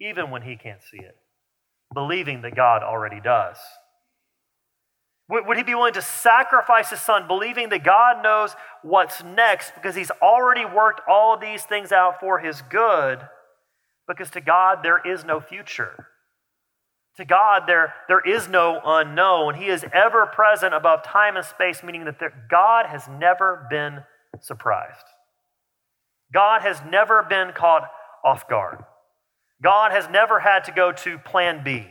Even 0.00 0.30
when 0.30 0.42
he 0.42 0.56
can't 0.56 0.82
see 0.82 0.98
it 0.98 1.16
believing 1.94 2.42
that 2.42 2.54
God 2.54 2.82
already 2.82 3.20
does? 3.20 3.56
Would 5.28 5.56
he 5.56 5.64
be 5.64 5.74
willing 5.74 5.94
to 5.94 6.02
sacrifice 6.02 6.90
his 6.90 7.00
son, 7.00 7.26
believing 7.26 7.68
that 7.70 7.82
God 7.82 8.22
knows 8.22 8.54
what's 8.82 9.24
next 9.24 9.74
because 9.74 9.96
he's 9.96 10.12
already 10.22 10.64
worked 10.64 11.00
all 11.08 11.36
these 11.36 11.64
things 11.64 11.90
out 11.90 12.20
for 12.20 12.38
his 12.38 12.62
good? 12.62 13.18
Because 14.06 14.30
to 14.30 14.40
God, 14.40 14.84
there 14.84 15.00
is 15.04 15.24
no 15.24 15.40
future. 15.40 16.06
To 17.16 17.24
God, 17.24 17.62
there, 17.66 17.94
there 18.08 18.20
is 18.20 18.48
no 18.48 18.80
unknown. 18.84 19.54
He 19.54 19.66
is 19.66 19.84
ever 19.92 20.26
present 20.26 20.74
above 20.74 21.02
time 21.02 21.36
and 21.36 21.44
space, 21.44 21.82
meaning 21.82 22.04
that 22.04 22.18
there, 22.18 22.46
God 22.50 22.86
has 22.86 23.08
never 23.08 23.66
been 23.70 24.02
surprised. 24.40 25.04
God 26.32 26.60
has 26.62 26.82
never 26.90 27.22
been 27.22 27.52
caught 27.52 27.88
off 28.24 28.48
guard. 28.48 28.84
God 29.62 29.92
has 29.92 30.10
never 30.10 30.40
had 30.40 30.64
to 30.64 30.72
go 30.72 30.92
to 30.92 31.18
plan 31.18 31.64
B. 31.64 31.86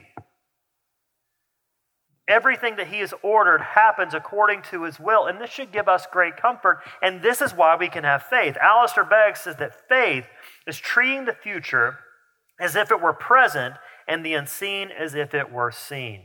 Everything 2.28 2.76
that 2.76 2.88
He 2.88 3.00
has 3.00 3.14
ordered 3.24 3.62
happens 3.62 4.14
according 4.14 4.62
to 4.64 4.84
His 4.84 5.00
will, 5.00 5.26
and 5.26 5.40
this 5.40 5.50
should 5.50 5.72
give 5.72 5.88
us 5.88 6.06
great 6.12 6.38
comfort, 6.38 6.82
and 7.02 7.22
this 7.22 7.42
is 7.42 7.54
why 7.54 7.76
we 7.76 7.88
can 7.88 8.04
have 8.04 8.24
faith. 8.24 8.58
Alistair 8.58 9.04
Begg 9.04 9.38
says 9.38 9.56
that 9.58 9.88
faith 9.88 10.26
is 10.68 10.78
treating 10.78 11.26
the 11.26 11.34
future 11.34 11.98
as 12.60 12.76
if 12.76 12.92
it 12.92 13.02
were 13.02 13.14
present 13.14 13.76
and 14.08 14.26
the 14.26 14.34
unseen 14.34 14.90
as 14.92 15.16
if 15.16 15.34
it 15.34 15.52
were 15.52 15.72
seen. 15.72 16.24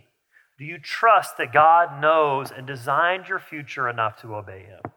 Do 0.59 0.65
you 0.65 0.79
trust 0.79 1.39
that 1.39 1.53
God 1.53 2.01
knows 2.01 2.51
and 2.51 2.67
designed 2.67 3.29
your 3.29 3.39
future 3.39 3.89
enough 3.89 4.21
to 4.21 4.35
obey 4.35 4.65
Him? 4.65 4.93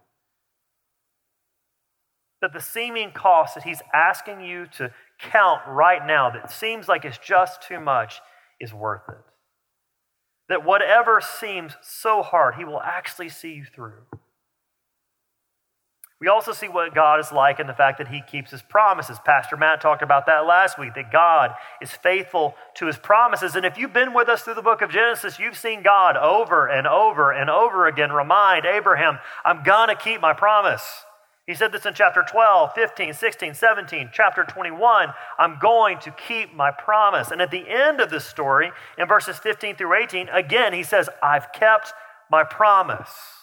That 2.42 2.52
the 2.52 2.60
seeming 2.60 3.12
cost 3.14 3.56
that 3.56 3.64
He's 3.64 3.82
asking 3.94 4.42
you 4.42 4.68
to 4.78 4.92
count 5.20 5.62
right 5.68 6.06
now 6.06 6.30
that 6.30 6.52
seems 6.52 6.90
like 6.90 7.06
it's 7.06 7.18
just 7.18 7.62
too 7.62 7.80
much 7.80 8.20
is 8.60 8.74
worth 8.74 9.08
it. 9.08 9.24
That 10.50 10.66
whatever 10.66 11.22
seems 11.22 11.78
so 11.82 12.22
hard, 12.22 12.56
He 12.56 12.66
will 12.66 12.82
actually 12.82 13.30
see 13.30 13.54
you 13.54 13.64
through. 13.64 14.04
We 16.24 16.30
also 16.30 16.54
see 16.54 16.70
what 16.70 16.96
God 16.96 17.20
is 17.20 17.34
like 17.34 17.60
in 17.60 17.68
the 17.68 17.74
fact 17.74 17.98
that 17.98 18.08
He 18.08 18.22
keeps 18.22 18.52
His 18.52 18.62
promises. 18.62 19.18
Pastor 19.26 19.58
Matt 19.58 19.82
talked 19.82 20.02
about 20.02 20.26
that 20.28 20.46
last 20.46 20.80
week, 20.80 20.94
that 20.94 21.12
God 21.12 21.54
is 21.82 21.92
faithful 21.92 22.56
to 22.76 22.86
His 22.86 22.98
promises. 22.98 23.58
And 23.58 23.66
if 23.66 23.78
you've 23.78 23.92
been 23.92 24.14
with 24.14 24.30
us 24.30 24.42
through 24.42 24.54
the 24.54 24.62
book 24.62 24.82
of 24.82 24.90
Genesis, 24.90 25.38
you've 25.38 25.58
seen 25.58 25.84
God 25.84 26.16
over 26.16 26.66
and 26.66 26.88
over 26.88 27.34
and 27.34 27.50
over 27.50 27.88
again 27.88 28.14
remind 28.14 28.66
Abraham, 28.66 29.20
I'm 29.44 29.64
going 29.64 29.90
to 29.90 29.96
keep 29.96 30.22
my 30.22 30.32
promise. 30.32 31.04
He 31.46 31.56
said 31.56 31.74
this 31.74 31.86
in 31.86 31.94
chapter 31.94 32.24
12, 32.26 32.72
15, 32.74 33.14
16, 33.14 33.54
17, 33.54 34.10
chapter 34.14 34.46
21. 34.46 35.10
I'm 35.38 35.60
going 35.60 36.00
to 36.00 36.12
keep 36.12 36.56
my 36.56 36.72
promise. 36.72 37.32
And 37.32 37.42
at 37.42 37.52
the 37.52 37.68
end 37.68 38.00
of 38.00 38.10
this 38.10 38.24
story, 38.24 38.72
in 38.98 39.10
verses 39.10 39.40
15 39.40 39.76
through 39.76 40.02
18, 40.02 40.30
again, 40.30 40.72
he 40.72 40.84
says, 40.84 41.10
I've 41.22 41.52
kept 41.52 41.92
my 42.32 42.46
promise. 42.46 43.43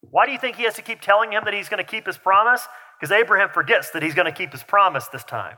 Why 0.00 0.26
do 0.26 0.32
you 0.32 0.38
think 0.38 0.56
he 0.56 0.64
has 0.64 0.74
to 0.74 0.82
keep 0.82 1.00
telling 1.00 1.32
him 1.32 1.42
that 1.44 1.54
he's 1.54 1.68
going 1.68 1.84
to 1.84 1.90
keep 1.90 2.06
his 2.06 2.18
promise? 2.18 2.66
Because 2.98 3.12
Abraham 3.12 3.50
forgets 3.50 3.90
that 3.90 4.02
he's 4.02 4.14
going 4.14 4.26
to 4.26 4.32
keep 4.32 4.52
his 4.52 4.62
promise 4.62 5.06
this 5.08 5.24
time. 5.24 5.56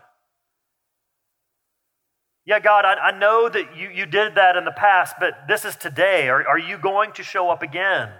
Yeah, 2.47 2.59
God, 2.59 2.85
I, 2.85 2.95
I 2.95 3.19
know 3.19 3.49
that 3.49 3.77
you, 3.77 3.91
you 3.91 4.07
did 4.07 4.35
that 4.35 4.57
in 4.57 4.65
the 4.65 4.73
past, 4.73 5.17
but 5.21 5.47
this 5.47 5.65
is 5.65 5.77
today. 5.77 6.29
Are, 6.29 6.47
are 6.47 6.59
you 6.59 6.79
going 6.79 7.13
to 7.13 7.23
show 7.23 7.51
up 7.51 7.63
again? 7.63 8.11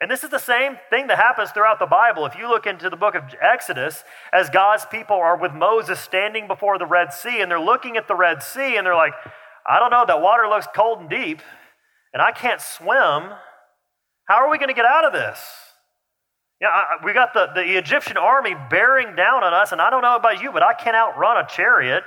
And 0.00 0.10
this 0.10 0.22
is 0.22 0.30
the 0.30 0.38
same 0.38 0.76
thing 0.90 1.08
that 1.08 1.18
happens 1.18 1.50
throughout 1.50 1.78
the 1.78 1.86
Bible. 1.86 2.24
If 2.24 2.36
you 2.36 2.48
look 2.48 2.66
into 2.66 2.88
the 2.88 2.96
book 2.96 3.14
of 3.14 3.24
Exodus, 3.42 4.04
as 4.32 4.48
God's 4.48 4.86
people 4.86 5.16
are 5.16 5.36
with 5.36 5.52
Moses 5.52 5.98
standing 5.98 6.46
before 6.46 6.78
the 6.78 6.86
Red 6.86 7.12
Sea, 7.12 7.40
and 7.40 7.50
they're 7.50 7.60
looking 7.60 7.96
at 7.96 8.06
the 8.06 8.14
Red 8.14 8.42
Sea, 8.42 8.76
and 8.76 8.86
they're 8.86 8.94
like, 8.94 9.12
I 9.66 9.78
don't 9.78 9.90
know, 9.90 10.04
that 10.06 10.22
water 10.22 10.48
looks 10.48 10.68
cold 10.74 11.00
and 11.00 11.10
deep, 11.10 11.40
and 12.12 12.22
I 12.22 12.30
can't 12.32 12.60
swim. 12.60 13.30
How 14.28 14.44
are 14.44 14.50
we 14.50 14.58
going 14.58 14.68
to 14.68 14.74
get 14.74 14.84
out 14.84 15.04
of 15.04 15.12
this? 15.12 15.40
Yeah, 16.60 16.68
I, 16.68 17.04
we 17.04 17.14
got 17.14 17.32
the, 17.32 17.48
the 17.54 17.78
Egyptian 17.78 18.18
army 18.18 18.54
bearing 18.68 19.16
down 19.16 19.42
on 19.42 19.54
us, 19.54 19.72
and 19.72 19.80
I 19.80 19.88
don't 19.90 20.02
know 20.02 20.16
about 20.16 20.42
you, 20.42 20.52
but 20.52 20.62
I 20.62 20.74
can't 20.74 20.94
outrun 20.94 21.42
a 21.42 21.48
chariot. 21.48 22.04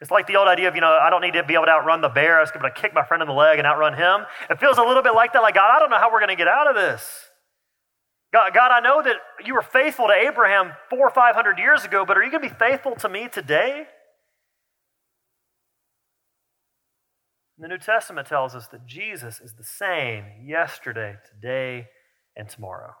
It's 0.00 0.10
like 0.10 0.26
the 0.26 0.36
old 0.36 0.46
idea 0.46 0.68
of, 0.68 0.74
you 0.74 0.80
know, 0.80 0.98
I 1.00 1.10
don't 1.10 1.22
need 1.22 1.32
to 1.32 1.42
be 1.42 1.54
able 1.54 1.64
to 1.64 1.72
outrun 1.72 2.00
the 2.00 2.08
bear. 2.08 2.38
I 2.38 2.42
was 2.42 2.50
going 2.50 2.62
to 2.62 2.70
kick 2.70 2.94
my 2.94 3.02
friend 3.02 3.22
in 3.22 3.28
the 3.28 3.34
leg 3.34 3.58
and 3.58 3.66
outrun 3.66 3.94
him. 3.94 4.26
It 4.50 4.60
feels 4.60 4.78
a 4.78 4.82
little 4.82 5.02
bit 5.02 5.14
like 5.14 5.32
that, 5.32 5.42
like, 5.42 5.54
God, 5.54 5.74
I 5.74 5.80
don't 5.80 5.90
know 5.90 5.98
how 5.98 6.12
we're 6.12 6.20
going 6.20 6.36
to 6.36 6.36
get 6.36 6.48
out 6.48 6.68
of 6.68 6.76
this. 6.76 7.30
God, 8.32 8.52
God, 8.52 8.70
I 8.70 8.80
know 8.80 9.02
that 9.02 9.16
you 9.44 9.54
were 9.54 9.62
faithful 9.62 10.06
to 10.08 10.12
Abraham 10.12 10.72
four 10.90 11.00
or 11.00 11.10
five 11.10 11.34
hundred 11.34 11.58
years 11.58 11.84
ago, 11.84 12.04
but 12.04 12.16
are 12.16 12.22
you 12.22 12.30
going 12.30 12.42
to 12.42 12.48
be 12.48 12.54
faithful 12.54 12.94
to 12.96 13.08
me 13.08 13.28
today? 13.28 13.86
The 17.64 17.68
New 17.68 17.78
Testament 17.78 18.28
tells 18.28 18.54
us 18.54 18.66
that 18.72 18.84
Jesus 18.84 19.40
is 19.40 19.54
the 19.54 19.64
same 19.64 20.26
yesterday, 20.44 21.16
today, 21.30 21.86
and 22.36 22.46
tomorrow. 22.46 22.92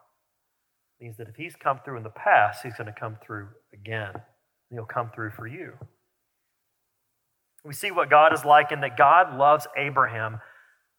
It 0.98 1.04
means 1.04 1.18
that 1.18 1.28
if 1.28 1.36
he's 1.36 1.54
come 1.54 1.80
through 1.84 1.98
in 1.98 2.02
the 2.02 2.08
past, 2.08 2.62
he's 2.62 2.72
going 2.72 2.86
to 2.86 2.98
come 2.98 3.18
through 3.22 3.48
again. 3.74 4.14
He'll 4.70 4.86
come 4.86 5.10
through 5.14 5.32
for 5.32 5.46
you. 5.46 5.74
We 7.62 7.74
see 7.74 7.90
what 7.90 8.08
God 8.08 8.32
is 8.32 8.46
like 8.46 8.72
in 8.72 8.80
that 8.80 8.96
God 8.96 9.36
loves 9.36 9.66
Abraham 9.76 10.40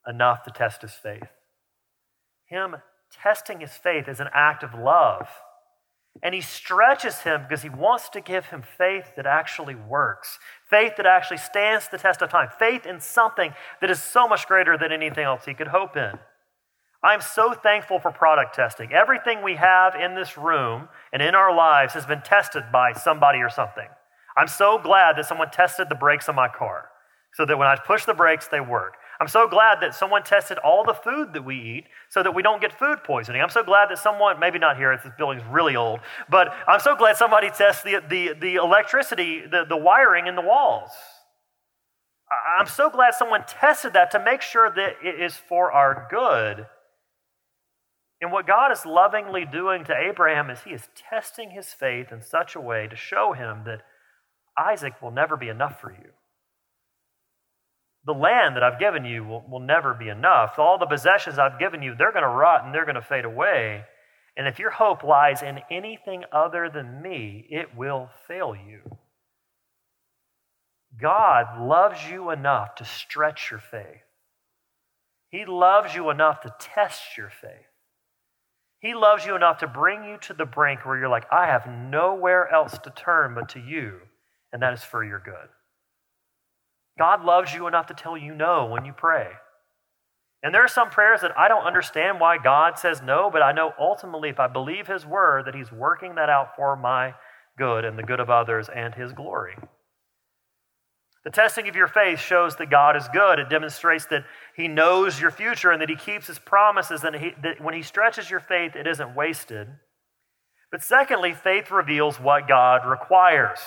enough 0.07 0.43
to 0.43 0.51
test 0.51 0.83
his 0.83 0.93
faith. 0.93 1.23
Him 2.45 2.75
testing 3.11 3.61
his 3.61 3.73
faith 3.73 4.07
is 4.07 4.19
an 4.19 4.29
act 4.31 4.61
of 4.61 4.75
love. 4.75 5.27
And 6.23 6.33
he 6.33 6.41
stretches 6.41 7.21
him 7.21 7.43
because 7.43 7.61
he 7.61 7.69
wants 7.69 8.09
to 8.09 8.21
give 8.21 8.47
him 8.47 8.63
faith 8.77 9.15
that 9.15 9.25
actually 9.25 9.75
works, 9.75 10.39
faith 10.69 10.93
that 10.97 11.05
actually 11.05 11.37
stands 11.37 11.87
the 11.89 11.97
test 11.97 12.21
of 12.21 12.29
time, 12.29 12.49
faith 12.57 12.85
in 12.85 12.99
something 12.99 13.53
that 13.81 13.91
is 13.91 14.01
so 14.01 14.27
much 14.27 14.47
greater 14.47 14.77
than 14.77 14.91
anything 14.91 15.25
else 15.25 15.45
he 15.45 15.53
could 15.53 15.67
hope 15.67 15.97
in. 15.97 16.17
I'm 17.03 17.21
so 17.21 17.53
thankful 17.53 17.99
for 17.99 18.11
product 18.11 18.55
testing. 18.55 18.91
Everything 18.91 19.43
we 19.43 19.55
have 19.55 19.93
in 19.93 20.15
this 20.15 20.37
room 20.37 20.87
and 21.13 21.21
in 21.21 21.35
our 21.35 21.55
lives 21.55 21.93
has 21.93 22.05
been 22.05 22.21
tested 22.21 22.63
by 22.71 22.93
somebody 22.93 23.39
or 23.39 23.49
something. 23.49 23.87
I'm 24.35 24.47
so 24.47 24.79
glad 24.79 25.17
that 25.17 25.27
someone 25.27 25.51
tested 25.51 25.87
the 25.89 25.95
brakes 25.95 26.27
on 26.29 26.35
my 26.35 26.47
car 26.47 26.89
so 27.35 27.45
that 27.45 27.57
when 27.57 27.67
I 27.67 27.75
push 27.75 28.05
the 28.05 28.13
brakes, 28.13 28.47
they 28.47 28.59
work. 28.59 28.95
I'm 29.19 29.27
so 29.27 29.47
glad 29.47 29.81
that 29.81 29.95
someone 29.95 30.23
tested 30.23 30.57
all 30.57 30.83
the 30.83 30.93
food 30.93 31.33
that 31.33 31.45
we 31.45 31.55
eat 31.55 31.85
so 32.09 32.21
that 32.21 32.35
we 32.35 32.43
don't 32.43 32.59
get 32.61 32.77
food 32.77 32.99
poisoning. 33.03 33.41
I'm 33.41 33.49
so 33.49 33.63
glad 33.63 33.89
that 33.89 33.99
someone, 33.99 34.39
maybe 34.39 34.59
not 34.59 34.77
here, 34.77 34.97
this 35.01 35.11
building's 35.17 35.45
really 35.49 35.75
old, 35.75 36.01
but 36.29 36.53
I'm 36.67 36.79
so 36.79 36.95
glad 36.95 37.15
somebody 37.15 37.49
tests 37.49 37.83
the, 37.83 38.01
the, 38.09 38.33
the 38.39 38.55
electricity, 38.55 39.43
the, 39.49 39.65
the 39.67 39.77
wiring 39.77 40.27
in 40.27 40.35
the 40.35 40.41
walls. 40.41 40.91
I'm 42.59 42.67
so 42.67 42.89
glad 42.89 43.13
someone 43.13 43.45
tested 43.47 43.93
that 43.93 44.11
to 44.11 44.23
make 44.23 44.41
sure 44.41 44.69
that 44.69 44.95
it 45.03 45.21
is 45.21 45.35
for 45.35 45.71
our 45.71 46.07
good. 46.09 46.65
And 48.21 48.31
what 48.31 48.47
God 48.47 48.71
is 48.71 48.85
lovingly 48.85 49.45
doing 49.45 49.83
to 49.85 49.95
Abraham 49.95 50.49
is 50.49 50.63
he 50.63 50.71
is 50.71 50.89
testing 51.09 51.51
his 51.51 51.67
faith 51.67 52.11
in 52.11 52.21
such 52.21 52.55
a 52.55 52.61
way 52.61 52.87
to 52.87 52.95
show 52.95 53.33
him 53.33 53.63
that 53.65 53.81
Isaac 54.57 55.01
will 55.01 55.11
never 55.11 55.37
be 55.37 55.49
enough 55.49 55.79
for 55.79 55.91
you. 55.91 56.11
The 58.05 58.13
land 58.13 58.55
that 58.55 58.63
I've 58.63 58.79
given 58.79 59.03
you 59.03 59.23
will, 59.23 59.43
will 59.49 59.59
never 59.59 59.93
be 59.93 60.09
enough. 60.09 60.59
All 60.59 60.77
the 60.77 60.85
possessions 60.85 61.39
I've 61.39 61.59
given 61.59 61.81
you, 61.81 61.95
they're 61.95 62.11
going 62.11 62.23
to 62.23 62.29
rot 62.29 62.63
and 62.63 62.73
they're 62.73 62.85
going 62.85 62.95
to 62.95 63.01
fade 63.01 63.25
away. 63.25 63.83
And 64.37 64.47
if 64.47 64.59
your 64.59 64.69
hope 64.69 65.03
lies 65.03 65.41
in 65.41 65.59
anything 65.71 66.23
other 66.31 66.69
than 66.69 67.01
me, 67.01 67.47
it 67.49 67.75
will 67.75 68.09
fail 68.27 68.55
you. 68.55 68.81
God 71.01 71.59
loves 71.59 71.99
you 72.09 72.29
enough 72.29 72.75
to 72.75 72.85
stretch 72.85 73.49
your 73.49 73.59
faith. 73.59 74.03
He 75.29 75.45
loves 75.45 75.95
you 75.95 76.09
enough 76.09 76.41
to 76.41 76.53
test 76.59 77.17
your 77.17 77.29
faith. 77.29 77.51
He 78.79 78.93
loves 78.93 79.25
you 79.25 79.35
enough 79.35 79.57
to 79.59 79.67
bring 79.67 80.03
you 80.03 80.17
to 80.23 80.33
the 80.33 80.45
brink 80.45 80.85
where 80.85 80.97
you're 80.97 81.09
like, 81.09 81.25
I 81.31 81.47
have 81.47 81.67
nowhere 81.67 82.47
else 82.53 82.77
to 82.83 82.91
turn 82.91 83.33
but 83.33 83.49
to 83.49 83.59
you, 83.59 83.99
and 84.53 84.61
that 84.61 84.73
is 84.73 84.83
for 84.83 85.03
your 85.03 85.19
good. 85.19 85.49
God 86.97 87.23
loves 87.23 87.53
you 87.53 87.67
enough 87.67 87.87
to 87.87 87.93
tell 87.93 88.17
you 88.17 88.33
no 88.33 88.65
when 88.65 88.85
you 88.85 88.93
pray. 88.93 89.27
And 90.43 90.53
there 90.53 90.63
are 90.63 90.67
some 90.67 90.89
prayers 90.89 91.21
that 91.21 91.37
I 91.37 91.47
don't 91.47 91.65
understand 91.65 92.19
why 92.19 92.37
God 92.37 92.77
says 92.77 93.01
no, 93.01 93.29
but 93.31 93.41
I 93.41 93.51
know 93.51 93.73
ultimately 93.79 94.29
if 94.29 94.39
I 94.39 94.47
believe 94.47 94.87
His 94.87 95.05
word 95.05 95.45
that 95.45 95.55
He's 95.55 95.71
working 95.71 96.15
that 96.15 96.29
out 96.29 96.55
for 96.55 96.75
my 96.75 97.15
good 97.57 97.83
and 97.83 97.97
the 97.97 98.03
good 98.03 98.19
of 98.19 98.29
others 98.29 98.69
and 98.73 98.93
His 98.93 99.11
glory. 99.11 99.55
The 101.23 101.31
testing 101.31 101.67
of 101.67 101.75
your 101.75 101.87
faith 101.87 102.19
shows 102.19 102.55
that 102.57 102.69
God 102.69 102.95
is 102.95 103.07
good. 103.11 103.39
It 103.39 103.49
demonstrates 103.49 104.05
that 104.07 104.25
He 104.55 104.67
knows 104.67 105.19
your 105.19 105.31
future 105.31 105.71
and 105.71 105.81
that 105.81 105.89
He 105.89 105.95
keeps 105.95 106.27
His 106.27 106.37
promises, 106.37 107.03
and 107.03 107.15
he, 107.15 107.33
that 107.41 107.59
when 107.59 107.73
He 107.73 107.81
stretches 107.81 108.29
your 108.29 108.39
faith, 108.39 108.75
it 108.75 108.85
isn't 108.85 109.15
wasted. 109.15 109.67
But 110.71 110.83
secondly, 110.83 111.33
faith 111.33 111.71
reveals 111.71 112.19
what 112.19 112.47
God 112.47 112.85
requires. 112.85 113.59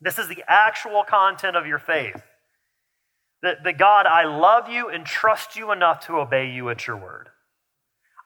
This 0.00 0.18
is 0.18 0.28
the 0.28 0.44
actual 0.46 1.04
content 1.04 1.56
of 1.56 1.66
your 1.66 1.78
faith. 1.78 2.20
That, 3.46 3.62
that 3.62 3.78
God, 3.78 4.06
I 4.06 4.24
love 4.24 4.68
you 4.68 4.88
and 4.88 5.06
trust 5.06 5.54
you 5.54 5.70
enough 5.70 6.04
to 6.06 6.16
obey 6.16 6.50
you 6.50 6.68
at 6.68 6.88
your 6.88 6.96
word. 6.96 7.28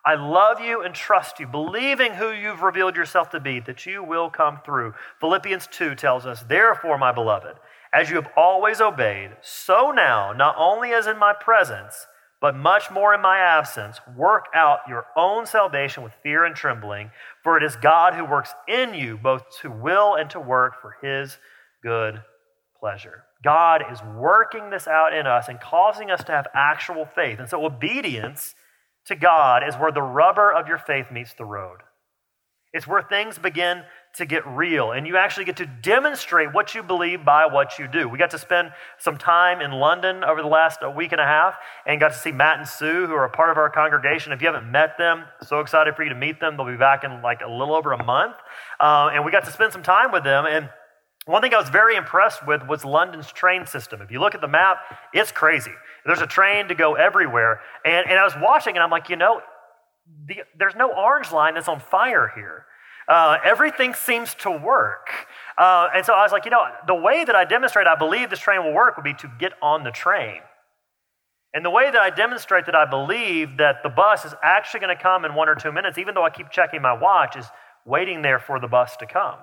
I 0.02 0.14
love 0.14 0.62
you 0.62 0.80
and 0.80 0.94
trust 0.94 1.38
you, 1.38 1.46
believing 1.46 2.14
who 2.14 2.30
you've 2.30 2.62
revealed 2.62 2.96
yourself 2.96 3.28
to 3.32 3.38
be, 3.38 3.60
that 3.60 3.84
you 3.84 4.02
will 4.02 4.30
come 4.30 4.60
through. 4.64 4.94
Philippians 5.20 5.68
2 5.72 5.94
tells 5.94 6.24
us, 6.24 6.42
Therefore, 6.48 6.96
my 6.96 7.12
beloved, 7.12 7.58
as 7.92 8.08
you 8.08 8.16
have 8.16 8.30
always 8.34 8.80
obeyed, 8.80 9.32
so 9.42 9.90
now, 9.90 10.32
not 10.32 10.54
only 10.56 10.92
as 10.92 11.06
in 11.06 11.18
my 11.18 11.34
presence, 11.34 12.06
but 12.40 12.56
much 12.56 12.90
more 12.90 13.12
in 13.12 13.20
my 13.20 13.40
absence, 13.40 14.00
work 14.16 14.46
out 14.54 14.78
your 14.88 15.04
own 15.18 15.44
salvation 15.44 16.02
with 16.02 16.14
fear 16.22 16.46
and 16.46 16.56
trembling, 16.56 17.10
for 17.42 17.58
it 17.58 17.62
is 17.62 17.76
God 17.76 18.14
who 18.14 18.24
works 18.24 18.54
in 18.66 18.94
you 18.94 19.18
both 19.18 19.42
to 19.60 19.70
will 19.70 20.14
and 20.14 20.30
to 20.30 20.40
work 20.40 20.80
for 20.80 20.96
his 21.02 21.36
good 21.82 22.22
pleasure. 22.80 23.24
God 23.42 23.82
is 23.90 24.00
working 24.02 24.70
this 24.70 24.86
out 24.86 25.14
in 25.14 25.26
us 25.26 25.48
and 25.48 25.60
causing 25.60 26.10
us 26.10 26.22
to 26.24 26.32
have 26.32 26.46
actual 26.54 27.06
faith. 27.06 27.38
And 27.38 27.48
so, 27.48 27.64
obedience 27.64 28.54
to 29.06 29.16
God 29.16 29.66
is 29.66 29.74
where 29.76 29.92
the 29.92 30.02
rubber 30.02 30.52
of 30.52 30.68
your 30.68 30.78
faith 30.78 31.10
meets 31.10 31.32
the 31.34 31.44
road. 31.44 31.78
It's 32.72 32.86
where 32.86 33.02
things 33.02 33.38
begin 33.38 33.82
to 34.16 34.26
get 34.26 34.46
real 34.46 34.90
and 34.92 35.06
you 35.06 35.16
actually 35.16 35.44
get 35.44 35.56
to 35.56 35.66
demonstrate 35.66 36.52
what 36.52 36.74
you 36.74 36.82
believe 36.82 37.24
by 37.24 37.46
what 37.46 37.78
you 37.78 37.88
do. 37.88 38.08
We 38.08 38.18
got 38.18 38.30
to 38.30 38.38
spend 38.38 38.72
some 38.98 39.16
time 39.16 39.60
in 39.60 39.72
London 39.72 40.24
over 40.24 40.42
the 40.42 40.48
last 40.48 40.80
week 40.96 41.12
and 41.12 41.20
a 41.20 41.24
half 41.24 41.56
and 41.86 42.00
got 42.00 42.12
to 42.12 42.18
see 42.18 42.32
Matt 42.32 42.58
and 42.58 42.68
Sue, 42.68 43.06
who 43.06 43.12
are 43.12 43.24
a 43.24 43.30
part 43.30 43.50
of 43.50 43.56
our 43.56 43.70
congregation. 43.70 44.32
If 44.32 44.40
you 44.40 44.46
haven't 44.46 44.70
met 44.70 44.98
them, 44.98 45.24
so 45.42 45.60
excited 45.60 45.94
for 45.96 46.02
you 46.02 46.10
to 46.10 46.14
meet 46.14 46.40
them. 46.40 46.56
They'll 46.56 46.66
be 46.66 46.76
back 46.76 47.04
in 47.04 47.22
like 47.22 47.40
a 47.40 47.50
little 47.50 47.74
over 47.74 47.92
a 47.92 48.02
month. 48.02 48.36
Uh, 48.78 49.10
and 49.12 49.24
we 49.24 49.32
got 49.32 49.44
to 49.44 49.52
spend 49.52 49.72
some 49.72 49.82
time 49.82 50.12
with 50.12 50.24
them. 50.24 50.44
And 50.48 50.70
one 51.30 51.42
thing 51.42 51.54
I 51.54 51.58
was 51.58 51.68
very 51.68 51.96
impressed 51.96 52.46
with 52.46 52.66
was 52.66 52.84
London's 52.84 53.30
train 53.30 53.66
system. 53.66 54.02
If 54.02 54.10
you 54.10 54.20
look 54.20 54.34
at 54.34 54.40
the 54.40 54.48
map, 54.48 54.78
it's 55.12 55.32
crazy. 55.32 55.72
There's 56.04 56.20
a 56.20 56.26
train 56.26 56.68
to 56.68 56.74
go 56.74 56.94
everywhere. 56.94 57.60
And, 57.84 58.08
and 58.08 58.18
I 58.18 58.24
was 58.24 58.34
watching 58.40 58.76
and 58.76 58.82
I'm 58.82 58.90
like, 58.90 59.08
you 59.08 59.16
know, 59.16 59.40
the, 60.26 60.42
there's 60.58 60.74
no 60.74 60.92
orange 60.92 61.30
line 61.30 61.54
that's 61.54 61.68
on 61.68 61.80
fire 61.80 62.32
here. 62.34 62.64
Uh, 63.08 63.38
everything 63.44 63.94
seems 63.94 64.34
to 64.36 64.50
work. 64.50 65.08
Uh, 65.58 65.88
and 65.94 66.06
so 66.06 66.14
I 66.14 66.22
was 66.22 66.32
like, 66.32 66.44
you 66.44 66.50
know, 66.50 66.64
the 66.86 66.94
way 66.94 67.24
that 67.24 67.34
I 67.34 67.44
demonstrate 67.44 67.86
I 67.86 67.96
believe 67.96 68.30
this 68.30 68.38
train 68.38 68.64
will 68.64 68.72
work 68.72 68.96
would 68.96 69.04
be 69.04 69.14
to 69.14 69.30
get 69.38 69.52
on 69.60 69.84
the 69.84 69.90
train. 69.90 70.40
And 71.52 71.64
the 71.64 71.70
way 71.70 71.90
that 71.90 72.00
I 72.00 72.10
demonstrate 72.10 72.66
that 72.66 72.76
I 72.76 72.88
believe 72.88 73.56
that 73.58 73.82
the 73.82 73.88
bus 73.88 74.24
is 74.24 74.34
actually 74.42 74.80
going 74.80 74.96
to 74.96 75.02
come 75.02 75.24
in 75.24 75.34
one 75.34 75.48
or 75.48 75.56
two 75.56 75.72
minutes, 75.72 75.98
even 75.98 76.14
though 76.14 76.24
I 76.24 76.30
keep 76.30 76.50
checking 76.50 76.80
my 76.80 76.92
watch, 76.92 77.36
is 77.36 77.46
waiting 77.84 78.22
there 78.22 78.38
for 78.38 78.60
the 78.60 78.68
bus 78.68 78.96
to 78.98 79.06
come. 79.06 79.38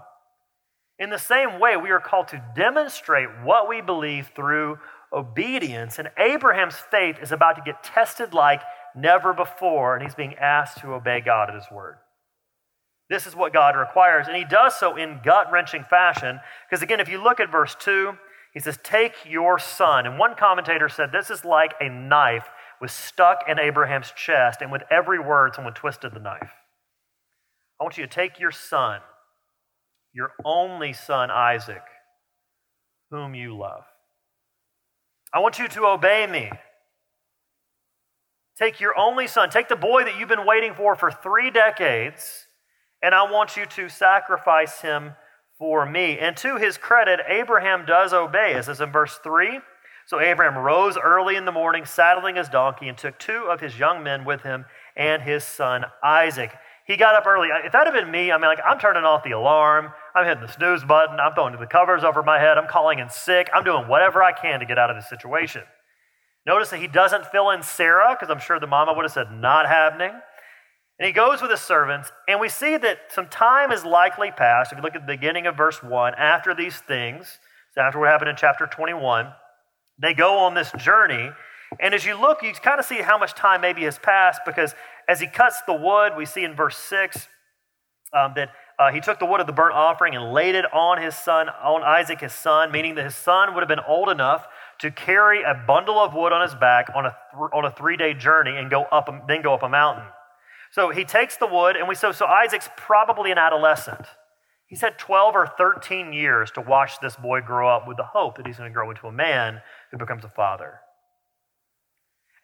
In 1.00 1.10
the 1.10 1.20
same 1.20 1.60
way, 1.60 1.78
we 1.78 1.92
are 1.92 2.00
called 2.00 2.30
to 2.30 2.44
demonstrate 2.56 3.30
what 3.44 3.70
we 3.70 3.82
believe 3.82 4.32
through 4.36 4.80
obedience. 5.14 6.00
And 6.00 6.10
Abraham's 6.18 6.76
faith 6.76 7.18
is 7.22 7.32
about 7.32 7.56
to 7.56 7.62
get 7.62 7.84
tested 7.84 8.34
like 8.34 8.62
never 8.96 9.34
before, 9.34 9.96
and 9.96 10.04
he's 10.04 10.16
being 10.16 10.36
asked 10.36 10.80
to 10.80 10.94
obey 10.94 11.22
God 11.22 11.50
at 11.50 11.56
his 11.56 11.70
word. 11.72 11.98
This 13.10 13.28
is 13.28 13.36
what 13.36 13.54
God 13.54 13.78
requires. 13.78 14.28
And 14.28 14.36
he 14.36 14.44
does 14.44 14.78
so 14.78 14.96
in 14.96 15.22
gut 15.24 15.52
wrenching 15.52 15.84
fashion. 15.84 16.40
Because 16.68 16.82
again, 16.82 17.00
if 17.00 17.08
you 17.08 17.24
look 17.24 17.40
at 17.40 17.52
verse 17.52 17.76
2, 17.80 18.18
he 18.54 18.60
says, 18.60 18.80
Take 18.84 19.14
your 19.26 19.60
son. 19.60 20.06
And 20.06 20.18
one 20.18 20.36
commentator 20.36 20.90
said, 20.90 21.12
This 21.12 21.30
is 21.30 21.46
like 21.46 21.76
a 21.80 21.90
knife 21.90 22.50
was 22.82 22.92
stuck 22.92 23.44
in 23.48 23.60
Abraham's 23.60 24.12
chest, 24.16 24.62
and 24.62 24.72
with 24.72 24.84
every 24.92 25.20
word, 25.20 25.56
someone 25.56 25.74
twisted 25.74 26.14
the 26.14 26.20
knife. 26.20 26.52
I 27.80 27.84
want 27.84 27.98
you 27.98 28.06
to 28.06 28.14
take 28.14 28.40
your 28.40 28.52
son, 28.52 29.02
your 30.18 30.32
only 30.44 30.94
son, 30.94 31.30
Isaac, 31.30 31.84
whom 33.12 33.36
you 33.36 33.56
love. 33.56 33.84
I 35.32 35.40
want 35.40 35.60
you 35.60 35.68
to 35.68 35.86
obey 35.86 36.26
me. 36.26 36.50
Take 38.58 38.80
your 38.80 38.98
only 38.98 39.28
son, 39.28 39.52
take 39.52 39.68
the 39.68 39.76
boy 39.76 40.04
that 40.06 40.18
you've 40.18 40.28
been 40.28 40.48
waiting 40.48 40.74
for 40.74 40.96
for 40.96 41.12
three 41.12 41.52
decades 41.52 42.48
and 43.04 43.14
I 43.14 43.32
want 43.32 43.56
you 43.56 43.68
to 43.68 43.90
sacrifice 43.90 44.82
him 44.82 45.14
for 45.60 45.86
me. 45.86 46.18
And 46.18 46.36
to 46.38 46.58
his 46.58 46.78
credit, 46.78 47.20
Abraham 47.28 47.86
does 47.86 48.12
obey. 48.12 48.54
As 48.54 48.68
is 48.68 48.82
in 48.82 48.92
verse 48.92 49.20
3. 49.24 49.60
So 50.08 50.20
Abraham 50.20 50.58
rose 50.58 50.98
early 50.98 51.36
in 51.36 51.46
the 51.46 51.52
morning, 51.52 51.86
saddling 51.86 52.38
his 52.38 52.50
donkey, 52.50 52.88
and 52.88 52.98
took 52.98 53.20
two 53.20 53.46
of 53.50 53.60
his 53.60 53.78
young 53.78 54.04
men 54.04 54.26
with 54.26 54.42
him 54.42 54.66
and 54.96 55.22
his 55.22 55.44
son 55.44 55.86
Isaac. 56.04 56.56
He 56.88 56.96
got 56.96 57.16
up 57.16 57.28
early. 57.28 57.50
If 57.66 57.74
that 57.74 57.86
had 57.86 57.94
been 57.94 58.10
me, 58.10 58.32
I 58.32 58.38
mean, 58.38 58.48
like, 58.48 58.62
I'm 58.66 58.80
turning 58.80 59.04
off 59.04 59.24
the 59.24 59.32
alarm. 59.32 59.92
I'm 60.16 60.26
hitting 60.26 60.42
the 60.42 60.52
snooze 60.52 60.86
button. 60.86 61.20
I'm 61.20 61.34
throwing 61.34 61.58
the 61.60 61.68
covers 61.68 62.06
over 62.06 62.24
my 62.24 62.40
head. 62.40 62.58
I'm 62.58 62.70
calling 62.70 63.00
in 63.00 63.10
sick. 63.10 63.50
I'm 63.54 63.66
doing 63.66 63.90
whatever 63.90 64.24
I 64.24 64.32
can 64.32 64.62
to 64.62 64.66
get 64.66 64.80
out 64.80 64.90
of 64.90 64.96
this 64.96 65.10
situation. 65.10 65.64
Notice 66.46 66.70
that 66.70 66.80
he 66.80 66.88
doesn't 66.88 67.26
fill 67.26 67.50
in 67.50 67.62
Sarah, 67.62 68.16
because 68.18 68.32
I'm 68.32 68.40
sure 68.40 68.58
the 68.58 68.68
mama 68.68 68.94
would 68.94 69.04
have 69.04 69.12
said, 69.12 69.32
not 69.34 69.68
happening. 69.68 70.14
And 70.98 71.06
he 71.06 71.12
goes 71.12 71.42
with 71.42 71.52
his 71.52 71.60
servants, 71.60 72.10
and 72.28 72.40
we 72.40 72.48
see 72.48 72.78
that 72.78 73.00
some 73.10 73.28
time 73.28 73.70
has 73.72 73.84
likely 73.84 74.32
passed. 74.32 74.72
If 74.72 74.78
you 74.78 74.82
look 74.82 74.96
at 74.96 75.06
the 75.06 75.14
beginning 75.14 75.46
of 75.46 75.58
verse 75.58 75.84
1, 75.84 76.16
after 76.16 76.56
these 76.56 76.78
things, 76.78 77.38
after 77.78 78.00
what 78.00 78.10
happened 78.10 78.30
in 78.30 78.38
chapter 78.38 78.66
21, 78.66 79.28
they 80.02 80.14
go 80.14 80.40
on 80.40 80.54
this 80.54 80.72
journey. 80.78 81.32
And 81.82 81.94
as 81.94 82.06
you 82.06 82.20
look, 82.20 82.42
you 82.42 82.54
kind 82.54 82.80
of 82.80 82.86
see 82.86 83.02
how 83.02 83.18
much 83.18 83.34
time 83.34 83.60
maybe 83.60 83.84
has 83.84 84.00
passed 84.00 84.42
because 84.46 84.74
as 85.08 85.20
he 85.20 85.28
cuts 85.28 85.62
the 85.66 85.74
wood, 85.74 86.14
we 86.18 86.26
see 86.26 86.44
in 86.44 86.56
verse 86.56 86.78
6 86.78 87.28
um, 88.14 88.34
that 88.36 88.50
uh, 88.80 88.92
he 88.92 89.00
took 89.00 89.20
the 89.20 89.26
wood 89.26 89.40
of 89.40 89.48
the 89.48 89.54
burnt 89.54 89.74
offering 89.74 90.16
and 90.16 90.32
laid 90.34 90.56
it 90.56 90.66
on 90.74 91.02
his 91.02 91.16
son, 91.16 91.50
on 91.50 91.82
Isaac, 91.84 92.22
his 92.22 92.34
son, 92.34 92.72
meaning 92.72 92.96
that 92.96 93.06
his 93.06 93.16
son 93.16 93.54
would 93.54 93.62
have 93.62 93.68
been 93.68 93.80
old 93.88 94.10
enough 94.10 94.48
to 94.80 94.92
carry 94.92 95.42
a 95.42 95.64
bundle 95.66 95.98
of 96.00 96.14
wood 96.14 96.32
on 96.32 96.42
his 96.42 96.54
back 96.56 96.90
on 96.94 97.06
a, 97.06 97.10
th- 97.10 97.50
on 97.54 97.66
a 97.66 97.72
three 97.72 97.98
day 97.98 98.14
journey 98.14 98.56
and 98.56 98.70
go 98.70 98.84
up, 98.84 99.10
then 99.28 99.42
go 99.42 99.54
up 99.54 99.64
a 99.64 99.70
mountain. 99.70 100.06
So 100.72 100.92
he 100.92 101.06
takes 101.06 101.38
the 101.38 101.48
wood, 101.48 101.76
and 101.76 101.88
we 101.88 101.96
so, 101.96 102.12
so 102.12 102.26
Isaac's 102.26 102.70
probably 102.76 103.32
an 103.32 103.38
adolescent. 103.38 104.06
He's 104.68 104.82
had 104.82 105.00
12 105.00 105.36
or 105.36 105.48
13 105.58 106.12
years 106.12 106.52
to 106.52 106.62
watch 106.62 107.00
this 107.02 107.16
boy 107.16 107.42
grow 107.42 107.70
up 107.70 107.88
with 107.88 107.98
the 107.98 108.04
hope 108.04 108.36
that 108.38 108.46
he's 108.46 108.58
going 108.58 108.70
to 108.70 108.74
grow 108.74 108.90
into 108.92 109.08
a 109.08 109.12
man 109.12 109.62
who 109.92 109.98
becomes 109.98 110.26
a 110.26 110.30
father. 110.30 110.82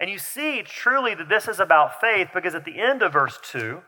And 0.03 0.11
you 0.11 0.17
see 0.17 0.63
truly 0.63 1.15
that 1.15 1.29
this 1.29 1.47
is 1.47 1.61
about 1.61 2.01
faith 2.01 2.27
because 2.33 2.55
at 2.55 2.65
the 2.65 2.77
end 2.77 3.01
of 3.01 3.13
verse 3.13 3.39
2, 3.41 3.79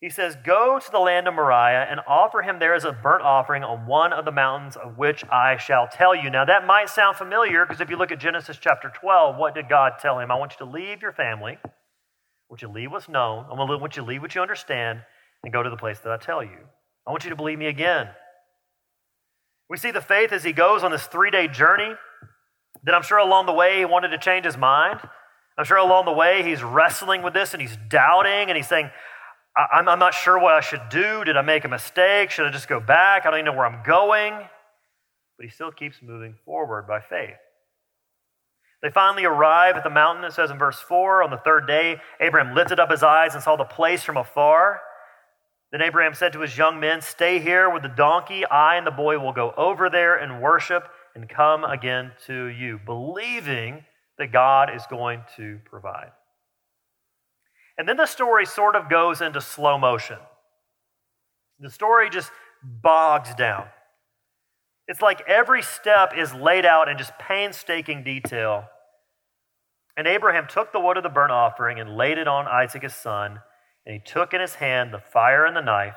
he 0.00 0.08
says, 0.08 0.34
Go 0.46 0.78
to 0.78 0.90
the 0.90 0.98
land 0.98 1.28
of 1.28 1.34
Moriah 1.34 1.86
and 1.90 2.00
offer 2.08 2.40
him 2.40 2.58
there 2.58 2.74
as 2.74 2.86
a 2.86 2.92
burnt 2.92 3.22
offering 3.22 3.64
on 3.64 3.86
one 3.86 4.14
of 4.14 4.24
the 4.24 4.32
mountains 4.32 4.76
of 4.76 4.96
which 4.96 5.26
I 5.30 5.58
shall 5.58 5.88
tell 5.88 6.14
you. 6.14 6.30
Now, 6.30 6.46
that 6.46 6.66
might 6.66 6.88
sound 6.88 7.18
familiar 7.18 7.66
because 7.66 7.82
if 7.82 7.90
you 7.90 7.98
look 7.98 8.10
at 8.12 8.18
Genesis 8.18 8.56
chapter 8.58 8.90
12, 8.98 9.36
what 9.36 9.54
did 9.54 9.68
God 9.68 9.98
tell 10.00 10.18
him? 10.18 10.30
I 10.30 10.36
want 10.36 10.52
you 10.52 10.64
to 10.64 10.72
leave 10.72 11.02
your 11.02 11.12
family 11.12 11.58
I 11.62 11.68
want 12.48 12.62
you 12.62 12.68
to 12.68 12.72
leave 12.72 12.92
what's 12.92 13.10
known. 13.10 13.44
I 13.50 13.54
want 13.54 13.94
you 13.94 14.02
to 14.02 14.08
leave 14.08 14.22
what 14.22 14.34
you 14.34 14.40
understand 14.40 15.02
and 15.44 15.52
go 15.52 15.62
to 15.62 15.68
the 15.68 15.76
place 15.76 15.98
that 15.98 16.12
I 16.12 16.16
tell 16.16 16.42
you. 16.42 16.56
I 17.06 17.10
want 17.10 17.24
you 17.24 17.30
to 17.30 17.36
believe 17.36 17.58
me 17.58 17.66
again. 17.66 18.08
We 19.68 19.76
see 19.76 19.90
the 19.90 20.00
faith 20.00 20.32
as 20.32 20.44
he 20.44 20.52
goes 20.52 20.82
on 20.82 20.90
this 20.90 21.06
three 21.06 21.30
day 21.30 21.46
journey. 21.46 21.94
Then 22.82 22.94
I'm 22.94 23.02
sure 23.02 23.18
along 23.18 23.46
the 23.46 23.52
way 23.52 23.78
he 23.78 23.84
wanted 23.84 24.08
to 24.08 24.18
change 24.18 24.44
his 24.44 24.56
mind. 24.56 25.00
I'm 25.56 25.64
sure 25.64 25.76
along 25.76 26.06
the 26.06 26.12
way 26.12 26.42
he's 26.42 26.62
wrestling 26.62 27.22
with 27.22 27.34
this 27.34 27.52
and 27.52 27.60
he's 27.60 27.76
doubting 27.88 28.48
and 28.48 28.56
he's 28.56 28.68
saying, 28.68 28.90
I'm, 29.56 29.88
I'm 29.88 29.98
not 29.98 30.14
sure 30.14 30.38
what 30.38 30.54
I 30.54 30.60
should 30.60 30.88
do. 30.88 31.24
Did 31.24 31.36
I 31.36 31.42
make 31.42 31.64
a 31.64 31.68
mistake? 31.68 32.30
Should 32.30 32.46
I 32.46 32.50
just 32.50 32.68
go 32.68 32.80
back? 32.80 33.26
I 33.26 33.30
don't 33.30 33.40
even 33.40 33.46
know 33.46 33.58
where 33.58 33.66
I'm 33.66 33.84
going. 33.84 34.32
But 35.36 35.44
he 35.44 35.50
still 35.50 35.70
keeps 35.70 35.96
moving 36.02 36.34
forward 36.44 36.86
by 36.88 37.00
faith. 37.00 37.36
They 38.82 38.90
finally 38.90 39.24
arrive 39.24 39.76
at 39.76 39.84
the 39.84 39.90
mountain. 39.90 40.24
It 40.24 40.32
says 40.32 40.50
in 40.50 40.58
verse 40.58 40.80
4 40.80 41.22
on 41.22 41.30
the 41.30 41.36
third 41.36 41.68
day, 41.68 41.98
Abraham 42.18 42.54
lifted 42.54 42.80
up 42.80 42.90
his 42.90 43.02
eyes 43.02 43.34
and 43.34 43.42
saw 43.42 43.56
the 43.56 43.64
place 43.64 44.02
from 44.02 44.16
afar. 44.16 44.80
Then 45.70 45.82
Abraham 45.82 46.14
said 46.14 46.32
to 46.32 46.40
his 46.40 46.58
young 46.58 46.80
men, 46.80 47.00
Stay 47.00 47.38
here 47.38 47.70
with 47.70 47.82
the 47.82 47.88
donkey. 47.88 48.44
I 48.44 48.76
and 48.76 48.86
the 48.86 48.90
boy 48.90 49.18
will 49.18 49.32
go 49.32 49.54
over 49.56 49.88
there 49.88 50.16
and 50.16 50.42
worship 50.42 50.88
and 51.14 51.28
come 51.28 51.64
again 51.64 52.12
to 52.26 52.46
you, 52.46 52.78
believing 52.84 53.84
that 54.18 54.32
God 54.32 54.74
is 54.74 54.82
going 54.88 55.22
to 55.36 55.58
provide. 55.64 56.12
And 57.78 57.88
then 57.88 57.96
the 57.96 58.06
story 58.06 58.46
sort 58.46 58.76
of 58.76 58.90
goes 58.90 59.20
into 59.20 59.40
slow 59.40 59.78
motion. 59.78 60.18
The 61.58 61.70
story 61.70 62.10
just 62.10 62.30
bogs 62.62 63.34
down. 63.34 63.66
It's 64.88 65.00
like 65.00 65.22
every 65.28 65.62
step 65.62 66.12
is 66.16 66.34
laid 66.34 66.66
out 66.66 66.88
in 66.88 66.98
just 66.98 67.12
painstaking 67.18 68.04
detail. 68.04 68.64
And 69.96 70.06
Abraham 70.06 70.46
took 70.48 70.72
the 70.72 70.80
wood 70.80 70.96
of 70.96 71.02
the 71.02 71.08
burnt 71.08 71.32
offering 71.32 71.78
and 71.78 71.96
laid 71.96 72.18
it 72.18 72.28
on 72.28 72.46
Isaac 72.46 72.82
his 72.82 72.94
son, 72.94 73.40
and 73.86 73.94
he 73.94 74.00
took 74.00 74.34
in 74.34 74.40
his 74.40 74.54
hand 74.56 74.92
the 74.92 74.98
fire 74.98 75.44
and 75.44 75.56
the 75.56 75.60
knife. 75.60 75.96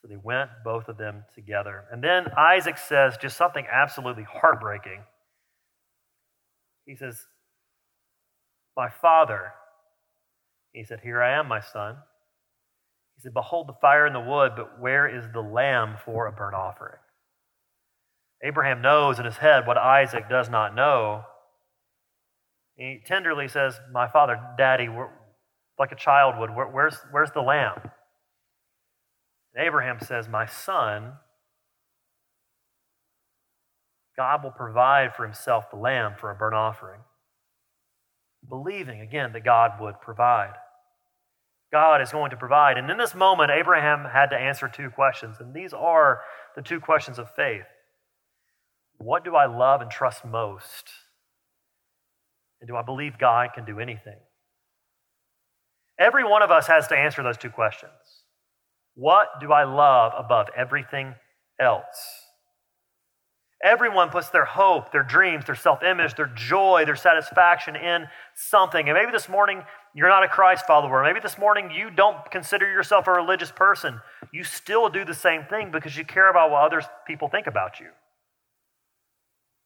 So 0.00 0.08
they 0.08 0.16
went, 0.16 0.50
both 0.64 0.88
of 0.88 0.96
them 0.96 1.24
together. 1.34 1.84
And 1.90 2.02
then 2.02 2.26
Isaac 2.36 2.78
says 2.78 3.16
just 3.20 3.36
something 3.36 3.66
absolutely 3.70 4.24
heartbreaking. 4.24 5.02
He 6.86 6.94
says, 6.94 7.26
My 8.76 8.88
father. 8.88 9.52
He 10.72 10.84
said, 10.84 11.00
Here 11.02 11.22
I 11.22 11.38
am, 11.38 11.48
my 11.48 11.60
son. 11.60 11.96
He 13.16 13.22
said, 13.22 13.34
Behold 13.34 13.68
the 13.68 13.74
fire 13.80 14.06
and 14.06 14.14
the 14.14 14.20
wood, 14.20 14.52
but 14.56 14.80
where 14.80 15.08
is 15.08 15.24
the 15.32 15.40
lamb 15.40 15.96
for 16.04 16.26
a 16.26 16.32
burnt 16.32 16.54
offering? 16.54 16.98
Abraham 18.44 18.80
knows 18.80 19.18
in 19.18 19.24
his 19.24 19.38
head 19.38 19.66
what 19.66 19.76
Isaac 19.76 20.28
does 20.28 20.48
not 20.48 20.74
know. 20.74 21.24
He 22.76 23.00
tenderly 23.04 23.48
says, 23.48 23.80
My 23.92 24.06
father, 24.06 24.40
daddy, 24.56 24.88
like 25.78 25.90
a 25.90 25.96
child 25.96 26.36
would, 26.38 26.50
where's, 26.50 26.96
where's 27.10 27.32
the 27.32 27.42
lamb? 27.42 27.90
And 29.54 29.66
Abraham 29.66 29.98
says, 30.00 30.28
My 30.28 30.46
son, 30.46 31.14
God 34.16 34.42
will 34.42 34.50
provide 34.50 35.14
for 35.14 35.24
himself 35.24 35.70
the 35.70 35.76
lamb 35.76 36.14
for 36.18 36.30
a 36.30 36.34
burnt 36.34 36.54
offering. 36.54 37.00
Believing, 38.48 39.00
again, 39.00 39.32
that 39.32 39.44
God 39.44 39.80
would 39.80 40.00
provide. 40.00 40.54
God 41.70 42.00
is 42.00 42.10
going 42.10 42.30
to 42.30 42.36
provide. 42.36 42.78
And 42.78 42.90
in 42.90 42.98
this 42.98 43.14
moment, 43.14 43.50
Abraham 43.50 44.06
had 44.10 44.30
to 44.30 44.36
answer 44.36 44.68
two 44.68 44.90
questions. 44.90 45.36
And 45.38 45.54
these 45.54 45.72
are 45.72 46.22
the 46.56 46.62
two 46.62 46.80
questions 46.80 47.18
of 47.18 47.34
faith 47.34 47.66
What 48.96 49.24
do 49.24 49.36
I 49.36 49.46
love 49.46 49.80
and 49.80 49.90
trust 49.90 50.24
most? 50.24 50.88
And 52.60 52.68
do 52.68 52.76
I 52.76 52.82
believe 52.82 53.18
God 53.18 53.50
can 53.54 53.64
do 53.64 53.78
anything? 53.78 54.18
Every 55.98 56.24
one 56.24 56.42
of 56.42 56.50
us 56.50 56.66
has 56.66 56.88
to 56.88 56.96
answer 56.96 57.22
those 57.22 57.38
two 57.38 57.50
questions. 57.50 57.92
What 58.98 59.28
do 59.40 59.52
I 59.52 59.62
love 59.62 60.12
above 60.18 60.48
everything 60.56 61.14
else? 61.60 61.84
Everyone 63.62 64.10
puts 64.10 64.28
their 64.30 64.44
hope, 64.44 64.90
their 64.90 65.04
dreams, 65.04 65.44
their 65.44 65.54
self 65.54 65.84
image, 65.84 66.16
their 66.16 66.32
joy, 66.34 66.82
their 66.84 66.96
satisfaction 66.96 67.76
in 67.76 68.06
something. 68.34 68.88
And 68.88 68.98
maybe 68.98 69.12
this 69.12 69.28
morning 69.28 69.62
you're 69.94 70.08
not 70.08 70.24
a 70.24 70.28
Christ 70.28 70.66
follower. 70.66 71.04
Maybe 71.04 71.20
this 71.20 71.38
morning 71.38 71.70
you 71.70 71.90
don't 71.90 72.28
consider 72.32 72.68
yourself 72.68 73.06
a 73.06 73.12
religious 73.12 73.52
person. 73.52 74.00
You 74.32 74.42
still 74.42 74.88
do 74.88 75.04
the 75.04 75.14
same 75.14 75.44
thing 75.44 75.70
because 75.70 75.96
you 75.96 76.04
care 76.04 76.28
about 76.28 76.50
what 76.50 76.64
other 76.64 76.82
people 77.06 77.28
think 77.28 77.46
about 77.46 77.78
you. 77.78 77.90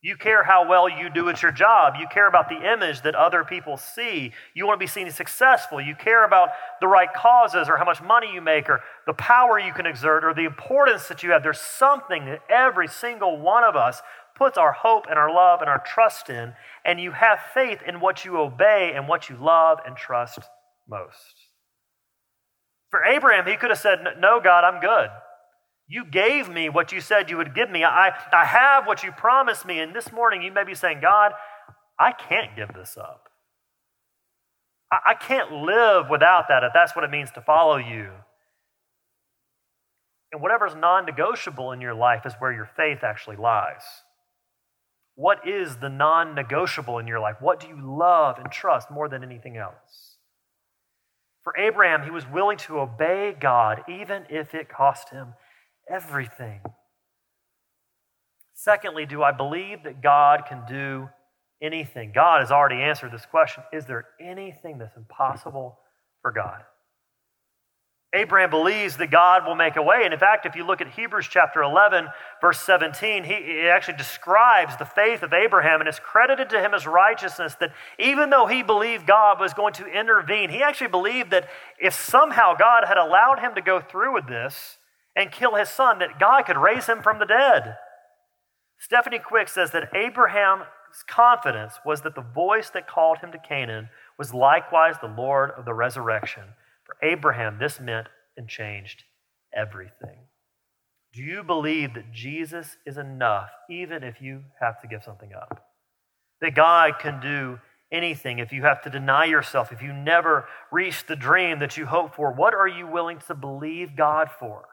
You 0.04 0.16
care 0.16 0.42
how 0.42 0.68
well 0.68 0.88
you 0.88 1.08
do 1.08 1.28
at 1.28 1.42
your 1.42 1.52
job. 1.52 1.94
You 1.98 2.08
care 2.08 2.26
about 2.26 2.48
the 2.48 2.72
image 2.72 3.02
that 3.02 3.14
other 3.14 3.44
people 3.44 3.76
see. 3.76 4.32
You 4.52 4.66
want 4.66 4.80
to 4.80 4.84
be 4.84 4.88
seen 4.88 5.06
as 5.06 5.14
successful. 5.14 5.80
You 5.80 5.94
care 5.94 6.24
about 6.24 6.48
the 6.80 6.88
right 6.88 7.12
causes 7.14 7.68
or 7.68 7.76
how 7.76 7.84
much 7.84 8.02
money 8.02 8.32
you 8.34 8.40
make 8.40 8.68
or 8.68 8.80
the 9.06 9.12
power 9.12 9.60
you 9.60 9.72
can 9.72 9.86
exert 9.86 10.24
or 10.24 10.34
the 10.34 10.44
importance 10.44 11.06
that 11.06 11.22
you 11.22 11.30
have. 11.30 11.44
There's 11.44 11.60
something 11.60 12.24
that 12.24 12.40
every 12.50 12.88
single 12.88 13.38
one 13.38 13.62
of 13.62 13.76
us 13.76 14.02
puts 14.34 14.58
our 14.58 14.72
hope 14.72 15.06
and 15.08 15.18
our 15.18 15.32
love 15.32 15.60
and 15.60 15.70
our 15.70 15.78
trust 15.86 16.28
in, 16.28 16.54
and 16.84 17.00
you 17.00 17.12
have 17.12 17.38
faith 17.54 17.78
in 17.86 18.00
what 18.00 18.24
you 18.24 18.38
obey 18.38 18.92
and 18.96 19.06
what 19.06 19.30
you 19.30 19.36
love 19.36 19.78
and 19.86 19.96
trust 19.96 20.40
most. 20.88 21.46
For 22.90 23.04
Abraham, 23.04 23.46
he 23.46 23.56
could 23.56 23.70
have 23.70 23.78
said, 23.78 24.00
No, 24.18 24.40
God, 24.40 24.64
I'm 24.64 24.80
good. 24.80 25.10
You 25.88 26.04
gave 26.04 26.48
me 26.48 26.68
what 26.68 26.92
you 26.92 27.00
said 27.00 27.28
you 27.28 27.36
would 27.36 27.54
give 27.54 27.70
me. 27.70 27.84
I, 27.84 28.12
I 28.32 28.44
have 28.44 28.86
what 28.86 29.02
you 29.02 29.12
promised 29.12 29.66
me. 29.66 29.78
And 29.80 29.94
this 29.94 30.12
morning 30.12 30.42
you 30.42 30.52
may 30.52 30.64
be 30.64 30.74
saying, 30.74 31.00
God, 31.02 31.32
I 31.98 32.12
can't 32.12 32.56
give 32.56 32.72
this 32.72 32.96
up. 32.96 33.28
I, 34.90 34.98
I 35.10 35.14
can't 35.14 35.52
live 35.52 36.08
without 36.08 36.46
that 36.48 36.64
if 36.64 36.72
that's 36.72 36.96
what 36.96 37.04
it 37.04 37.10
means 37.10 37.30
to 37.32 37.40
follow 37.40 37.76
you. 37.76 38.10
And 40.32 40.40
whatever's 40.40 40.74
non 40.74 41.04
negotiable 41.04 41.72
in 41.72 41.80
your 41.80 41.94
life 41.94 42.24
is 42.24 42.32
where 42.38 42.52
your 42.52 42.70
faith 42.76 43.04
actually 43.04 43.36
lies. 43.36 43.82
What 45.14 45.46
is 45.46 45.76
the 45.76 45.90
non 45.90 46.34
negotiable 46.34 46.98
in 46.98 47.06
your 47.06 47.20
life? 47.20 47.36
What 47.40 47.60
do 47.60 47.68
you 47.68 47.78
love 47.78 48.38
and 48.38 48.50
trust 48.50 48.90
more 48.90 49.08
than 49.08 49.22
anything 49.22 49.58
else? 49.58 50.16
For 51.44 51.58
Abraham, 51.58 52.04
he 52.04 52.10
was 52.10 52.26
willing 52.26 52.56
to 52.58 52.78
obey 52.78 53.36
God 53.38 53.82
even 53.88 54.24
if 54.30 54.54
it 54.54 54.68
cost 54.68 55.10
him 55.10 55.34
everything. 55.88 56.60
Secondly, 58.54 59.06
do 59.06 59.22
I 59.22 59.32
believe 59.32 59.84
that 59.84 60.02
God 60.02 60.44
can 60.48 60.62
do 60.68 61.08
anything? 61.60 62.12
God 62.14 62.40
has 62.40 62.52
already 62.52 62.80
answered 62.82 63.12
this 63.12 63.26
question. 63.26 63.64
Is 63.72 63.86
there 63.86 64.06
anything 64.20 64.78
that's 64.78 64.96
impossible 64.96 65.78
for 66.20 66.30
God? 66.30 66.62
Abraham 68.14 68.50
believes 68.50 68.98
that 68.98 69.10
God 69.10 69.46
will 69.46 69.54
make 69.54 69.76
a 69.76 69.82
way. 69.82 70.02
And 70.04 70.12
in 70.12 70.20
fact, 70.20 70.44
if 70.44 70.54
you 70.54 70.66
look 70.66 70.82
at 70.82 70.88
Hebrews 70.88 71.26
chapter 71.30 71.62
11, 71.62 72.08
verse 72.42 72.60
17, 72.60 73.24
he, 73.24 73.66
actually 73.68 73.96
describes 73.96 74.76
the 74.76 74.84
faith 74.84 75.22
of 75.22 75.32
Abraham 75.32 75.80
and 75.80 75.88
it's 75.88 75.98
credited 75.98 76.50
to 76.50 76.60
him 76.60 76.74
as 76.74 76.86
righteousness 76.86 77.56
that 77.60 77.72
even 77.98 78.28
though 78.28 78.46
he 78.46 78.62
believed 78.62 79.06
God 79.06 79.40
was 79.40 79.54
going 79.54 79.72
to 79.74 79.86
intervene, 79.86 80.50
he 80.50 80.62
actually 80.62 80.88
believed 80.88 81.30
that 81.30 81.48
if 81.80 81.94
somehow 81.94 82.54
God 82.54 82.84
had 82.86 82.98
allowed 82.98 83.38
him 83.38 83.54
to 83.54 83.62
go 83.62 83.80
through 83.80 84.12
with 84.12 84.26
this, 84.26 84.76
and 85.14 85.32
kill 85.32 85.56
his 85.56 85.68
son, 85.68 85.98
that 85.98 86.18
God 86.18 86.42
could 86.42 86.56
raise 86.56 86.86
him 86.86 87.02
from 87.02 87.18
the 87.18 87.26
dead. 87.26 87.76
Stephanie 88.78 89.18
Quick 89.18 89.48
says 89.48 89.70
that 89.70 89.94
Abraham's 89.94 90.64
confidence 91.06 91.74
was 91.84 92.02
that 92.02 92.14
the 92.14 92.20
voice 92.34 92.70
that 92.70 92.88
called 92.88 93.18
him 93.18 93.30
to 93.32 93.38
Canaan 93.38 93.88
was 94.18 94.34
likewise 94.34 94.96
the 95.00 95.14
Lord 95.16 95.52
of 95.56 95.64
the 95.64 95.74
resurrection. 95.74 96.42
For 96.84 96.96
Abraham, 97.02 97.58
this 97.58 97.78
meant 97.78 98.08
and 98.36 98.48
changed 98.48 99.04
everything. 99.54 100.18
Do 101.12 101.22
you 101.22 101.42
believe 101.42 101.94
that 101.94 102.12
Jesus 102.12 102.76
is 102.86 102.96
enough, 102.96 103.50
even 103.68 104.02
if 104.02 104.20
you 104.20 104.42
have 104.60 104.80
to 104.80 104.88
give 104.88 105.04
something 105.04 105.32
up? 105.34 105.66
That 106.40 106.54
God 106.54 106.98
can 106.98 107.20
do 107.20 107.60
anything 107.92 108.38
if 108.38 108.52
you 108.52 108.62
have 108.62 108.82
to 108.82 108.90
deny 108.90 109.26
yourself, 109.26 109.70
if 109.70 109.82
you 109.82 109.92
never 109.92 110.48
reach 110.70 111.06
the 111.06 111.14
dream 111.14 111.58
that 111.58 111.76
you 111.76 111.86
hope 111.86 112.16
for? 112.16 112.32
What 112.32 112.54
are 112.54 112.66
you 112.66 112.86
willing 112.86 113.18
to 113.26 113.34
believe 113.34 113.94
God 113.94 114.30
for? 114.40 114.64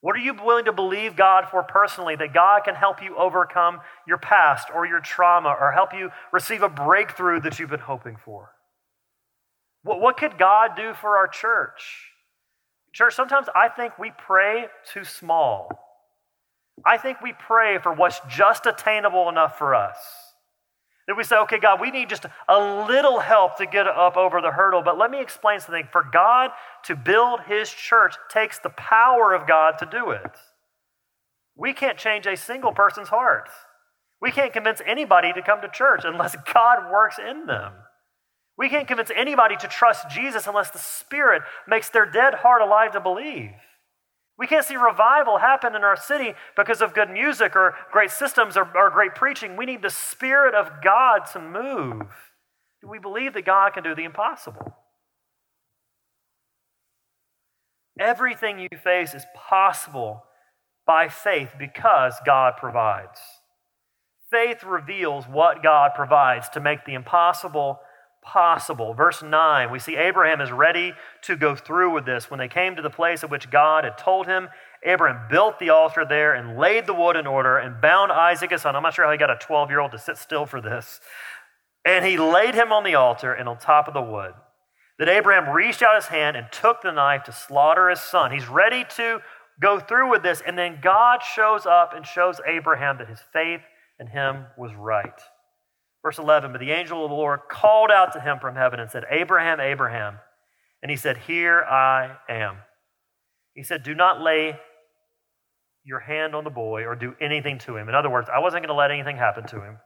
What 0.00 0.14
are 0.14 0.20
you 0.20 0.32
willing 0.34 0.66
to 0.66 0.72
believe 0.72 1.16
God 1.16 1.46
for 1.50 1.62
personally 1.62 2.14
that 2.16 2.32
God 2.32 2.62
can 2.64 2.76
help 2.76 3.02
you 3.02 3.16
overcome 3.16 3.80
your 4.06 4.18
past 4.18 4.68
or 4.72 4.86
your 4.86 5.00
trauma 5.00 5.54
or 5.60 5.72
help 5.72 5.92
you 5.92 6.10
receive 6.32 6.62
a 6.62 6.68
breakthrough 6.68 7.40
that 7.40 7.58
you've 7.58 7.70
been 7.70 7.80
hoping 7.80 8.16
for? 8.24 8.52
What, 9.82 10.00
what 10.00 10.16
could 10.16 10.38
God 10.38 10.76
do 10.76 10.94
for 10.94 11.16
our 11.16 11.26
church? 11.26 12.12
Church, 12.92 13.14
sometimes 13.14 13.48
I 13.54 13.68
think 13.68 13.98
we 13.98 14.12
pray 14.16 14.66
too 14.92 15.04
small. 15.04 15.68
I 16.86 16.96
think 16.96 17.20
we 17.20 17.32
pray 17.32 17.78
for 17.78 17.92
what's 17.92 18.20
just 18.28 18.66
attainable 18.66 19.28
enough 19.28 19.58
for 19.58 19.74
us. 19.74 19.96
That 21.08 21.16
we 21.16 21.24
say, 21.24 21.36
okay, 21.38 21.58
God, 21.58 21.80
we 21.80 21.90
need 21.90 22.10
just 22.10 22.26
a 22.48 22.86
little 22.86 23.18
help 23.18 23.56
to 23.56 23.66
get 23.66 23.86
up 23.86 24.18
over 24.18 24.42
the 24.42 24.50
hurdle. 24.50 24.82
But 24.82 24.98
let 24.98 25.10
me 25.10 25.22
explain 25.22 25.58
something. 25.58 25.88
For 25.90 26.06
God 26.12 26.50
to 26.84 26.94
build 26.94 27.40
his 27.48 27.70
church 27.70 28.14
takes 28.30 28.58
the 28.58 28.68
power 28.68 29.32
of 29.34 29.48
God 29.48 29.78
to 29.78 29.86
do 29.86 30.10
it. 30.10 30.30
We 31.56 31.72
can't 31.72 31.96
change 31.96 32.26
a 32.26 32.36
single 32.36 32.72
person's 32.72 33.08
heart. 33.08 33.48
We 34.20 34.30
can't 34.30 34.52
convince 34.52 34.82
anybody 34.86 35.32
to 35.32 35.40
come 35.40 35.62
to 35.62 35.68
church 35.68 36.02
unless 36.04 36.36
God 36.54 36.90
works 36.92 37.16
in 37.18 37.46
them. 37.46 37.72
We 38.58 38.68
can't 38.68 38.86
convince 38.86 39.10
anybody 39.16 39.56
to 39.56 39.68
trust 39.68 40.10
Jesus 40.10 40.46
unless 40.46 40.70
the 40.70 40.78
Spirit 40.78 41.42
makes 41.66 41.88
their 41.88 42.04
dead 42.04 42.34
heart 42.34 42.60
alive 42.60 42.92
to 42.92 43.00
believe. 43.00 43.52
We 44.38 44.46
can't 44.46 44.64
see 44.64 44.76
revival 44.76 45.38
happen 45.38 45.74
in 45.74 45.82
our 45.82 45.96
city 45.96 46.34
because 46.56 46.80
of 46.80 46.94
good 46.94 47.10
music 47.10 47.56
or 47.56 47.74
great 47.90 48.12
systems 48.12 48.56
or, 48.56 48.70
or 48.76 48.88
great 48.88 49.16
preaching. 49.16 49.56
We 49.56 49.66
need 49.66 49.82
the 49.82 49.90
Spirit 49.90 50.54
of 50.54 50.70
God 50.82 51.22
to 51.32 51.40
move. 51.40 52.06
Do 52.80 52.88
we 52.88 53.00
believe 53.00 53.34
that 53.34 53.44
God 53.44 53.74
can 53.74 53.82
do 53.82 53.96
the 53.96 54.04
impossible? 54.04 54.76
Everything 57.98 58.60
you 58.60 58.68
face 58.82 59.12
is 59.12 59.26
possible 59.34 60.22
by 60.86 61.08
faith 61.08 61.50
because 61.58 62.14
God 62.24 62.54
provides. 62.58 63.18
Faith 64.30 64.62
reveals 64.62 65.24
what 65.26 65.64
God 65.64 65.92
provides 65.96 66.48
to 66.50 66.60
make 66.60 66.84
the 66.84 66.94
impossible 66.94 67.80
possible. 68.28 68.92
Verse 68.92 69.22
9, 69.22 69.70
we 69.70 69.78
see 69.78 69.96
Abraham 69.96 70.42
is 70.42 70.52
ready 70.52 70.92
to 71.22 71.34
go 71.34 71.56
through 71.56 71.94
with 71.94 72.04
this. 72.04 72.30
When 72.30 72.38
they 72.38 72.46
came 72.46 72.76
to 72.76 72.82
the 72.82 72.90
place 72.90 73.24
at 73.24 73.30
which 73.30 73.50
God 73.50 73.84
had 73.84 73.96
told 73.96 74.26
him, 74.26 74.48
Abraham 74.84 75.28
built 75.30 75.58
the 75.58 75.70
altar 75.70 76.04
there 76.06 76.34
and 76.34 76.58
laid 76.58 76.86
the 76.86 76.92
wood 76.92 77.16
in 77.16 77.26
order 77.26 77.56
and 77.56 77.80
bound 77.80 78.12
Isaac 78.12 78.50
his 78.50 78.62
son. 78.62 78.76
I'm 78.76 78.82
not 78.82 78.92
sure 78.92 79.06
how 79.06 79.12
he 79.12 79.16
got 79.16 79.30
a 79.30 79.38
12 79.40 79.70
year 79.70 79.80
old 79.80 79.92
to 79.92 79.98
sit 79.98 80.18
still 80.18 80.44
for 80.44 80.60
this. 80.60 81.00
And 81.86 82.04
he 82.04 82.18
laid 82.18 82.54
him 82.54 82.70
on 82.70 82.84
the 82.84 82.96
altar 82.96 83.32
and 83.32 83.48
on 83.48 83.58
top 83.58 83.88
of 83.88 83.94
the 83.94 84.02
wood. 84.02 84.34
That 84.98 85.08
Abraham 85.08 85.48
reached 85.48 85.82
out 85.82 85.96
his 85.96 86.06
hand 86.06 86.36
and 86.36 86.46
took 86.52 86.82
the 86.82 86.92
knife 86.92 87.24
to 87.24 87.32
slaughter 87.32 87.88
his 87.88 88.00
son. 88.00 88.30
He's 88.30 88.48
ready 88.48 88.84
to 88.96 89.20
go 89.58 89.80
through 89.80 90.10
with 90.10 90.22
this. 90.22 90.42
And 90.46 90.58
then 90.58 90.80
God 90.82 91.20
shows 91.22 91.64
up 91.64 91.94
and 91.96 92.04
shows 92.04 92.40
Abraham 92.46 92.98
that 92.98 93.08
his 93.08 93.20
faith 93.32 93.62
in 93.98 94.08
him 94.08 94.44
was 94.58 94.74
right. 94.74 95.18
Verse 96.02 96.18
11 96.18 96.52
But 96.52 96.60
the 96.60 96.70
angel 96.70 97.04
of 97.04 97.10
the 97.10 97.16
Lord 97.16 97.40
called 97.50 97.90
out 97.90 98.12
to 98.12 98.20
him 98.20 98.38
from 98.40 98.54
heaven 98.54 98.80
and 98.80 98.90
said, 98.90 99.04
Abraham, 99.10 99.60
Abraham. 99.60 100.18
And 100.82 100.90
he 100.90 100.96
said, 100.96 101.16
Here 101.16 101.60
I 101.60 102.16
am. 102.28 102.58
He 103.54 103.62
said, 103.62 103.82
Do 103.82 103.94
not 103.94 104.20
lay 104.20 104.58
your 105.84 106.00
hand 106.00 106.34
on 106.34 106.44
the 106.44 106.50
boy 106.50 106.84
or 106.84 106.94
do 106.94 107.14
anything 107.20 107.58
to 107.58 107.76
him. 107.76 107.88
In 107.88 107.94
other 107.94 108.10
words, 108.10 108.28
I 108.32 108.38
wasn't 108.40 108.62
going 108.62 108.68
to 108.68 108.78
let 108.78 108.90
anything 108.90 109.16
happen 109.16 109.46
to 109.48 109.62
him. 109.62 109.78